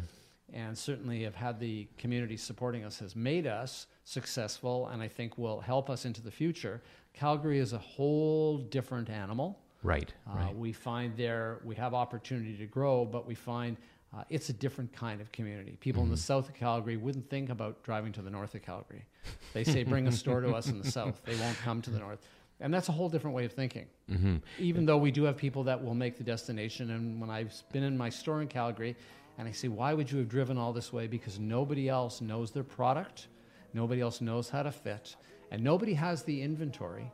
and 0.52 0.76
certainly 0.76 1.22
have 1.22 1.34
had 1.34 1.58
the 1.58 1.88
community 1.96 2.36
supporting 2.36 2.84
us, 2.84 2.98
has 2.98 3.16
made 3.16 3.46
us 3.46 3.86
successful, 4.04 4.88
and 4.88 5.02
I 5.02 5.08
think 5.08 5.38
will 5.38 5.60
help 5.60 5.88
us 5.88 6.04
into 6.04 6.20
the 6.20 6.30
future. 6.30 6.82
Calgary 7.16 7.58
is 7.58 7.72
a 7.72 7.78
whole 7.78 8.58
different 8.58 9.10
animal. 9.10 9.58
Right. 9.82 10.12
Uh, 10.28 10.36
Right. 10.36 10.56
We 10.56 10.72
find 10.72 11.16
there 11.16 11.60
we 11.64 11.74
have 11.76 11.94
opportunity 11.94 12.56
to 12.58 12.66
grow, 12.66 13.04
but 13.04 13.26
we 13.26 13.34
find 13.34 13.76
uh, 14.16 14.22
it's 14.30 14.48
a 14.50 14.52
different 14.52 14.92
kind 14.92 15.20
of 15.20 15.32
community. 15.32 15.76
People 15.80 16.02
in 16.02 16.10
the 16.10 16.16
south 16.16 16.48
of 16.48 16.54
Calgary 16.54 16.96
wouldn't 16.96 17.28
think 17.28 17.50
about 17.50 17.82
driving 17.82 18.12
to 18.12 18.22
the 18.22 18.30
north 18.30 18.54
of 18.54 18.62
Calgary. 18.62 19.04
They 19.52 19.64
say, 19.64 19.82
"Bring 19.82 20.06
a 20.06 20.12
store 20.12 20.40
to 20.40 20.54
us 20.54 20.68
in 20.68 20.78
the 20.78 20.90
south." 20.90 21.20
They 21.24 21.36
won't 21.36 21.56
come 21.58 21.82
to 21.82 21.90
the 21.90 21.98
north, 21.98 22.20
and 22.60 22.72
that's 22.72 22.88
a 22.88 22.92
whole 22.92 23.08
different 23.08 23.34
way 23.34 23.44
of 23.44 23.52
thinking. 23.52 23.86
Mm-hmm. 24.10 24.36
Even 24.58 24.86
though 24.86 24.96
we 24.98 25.10
do 25.10 25.24
have 25.24 25.36
people 25.36 25.64
that 25.64 25.82
will 25.82 25.94
make 25.94 26.16
the 26.18 26.24
destination, 26.24 26.90
and 26.90 27.20
when 27.20 27.30
I've 27.30 27.52
been 27.72 27.82
in 27.82 27.96
my 27.96 28.08
store 28.10 28.42
in 28.42 28.48
Calgary, 28.48 28.94
and 29.38 29.48
I 29.48 29.52
say, 29.52 29.68
"Why 29.68 29.92
would 29.94 30.10
you 30.10 30.18
have 30.18 30.28
driven 30.28 30.56
all 30.58 30.72
this 30.72 30.92
way?" 30.92 31.06
Because 31.06 31.38
nobody 31.38 31.88
else 31.88 32.20
knows 32.20 32.52
their 32.52 32.64
product, 32.64 33.28
nobody 33.74 34.00
else 34.00 34.20
knows 34.20 34.48
how 34.48 34.62
to 34.62 34.72
fit, 34.72 35.16
and 35.50 35.62
nobody 35.62 35.94
has 35.94 36.22
the 36.22 36.42
inventory 36.42 37.10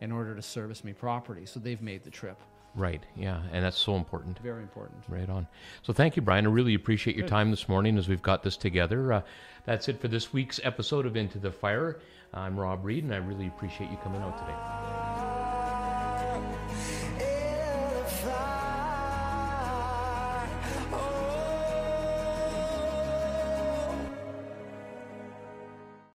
in 0.00 0.12
order 0.12 0.34
to 0.34 0.42
service 0.42 0.84
me 0.84 0.92
property. 0.92 1.46
So 1.46 1.60
they've 1.60 1.80
made 1.80 2.04
the 2.04 2.10
trip. 2.10 2.38
Right. 2.74 3.02
Yeah, 3.16 3.40
and 3.52 3.64
that's 3.64 3.78
so 3.78 3.96
important. 3.96 4.38
Very 4.40 4.62
important. 4.62 5.02
Right 5.08 5.28
on. 5.30 5.46
So 5.82 5.94
thank 5.94 6.14
you, 6.14 6.22
Brian. 6.22 6.46
I 6.46 6.50
really 6.50 6.74
appreciate 6.74 7.16
your 7.16 7.24
Good. 7.24 7.30
time 7.30 7.50
this 7.50 7.68
morning 7.68 7.96
as 7.96 8.06
we've 8.06 8.22
got 8.22 8.42
this 8.42 8.56
together. 8.56 9.14
Uh, 9.14 9.22
that's 9.64 9.88
it 9.88 9.98
for 9.98 10.08
this 10.08 10.32
week's 10.32 10.60
episode 10.62 11.06
of 11.06 11.16
Into 11.16 11.38
the 11.38 11.50
Fire. 11.50 12.00
I'm 12.34 12.58
Rob 12.58 12.84
Reed, 12.84 13.04
and 13.04 13.14
I 13.14 13.18
really 13.18 13.46
appreciate 13.46 13.90
you 13.90 13.96
coming 13.98 14.20
out 14.20 14.36
today. 14.38 15.15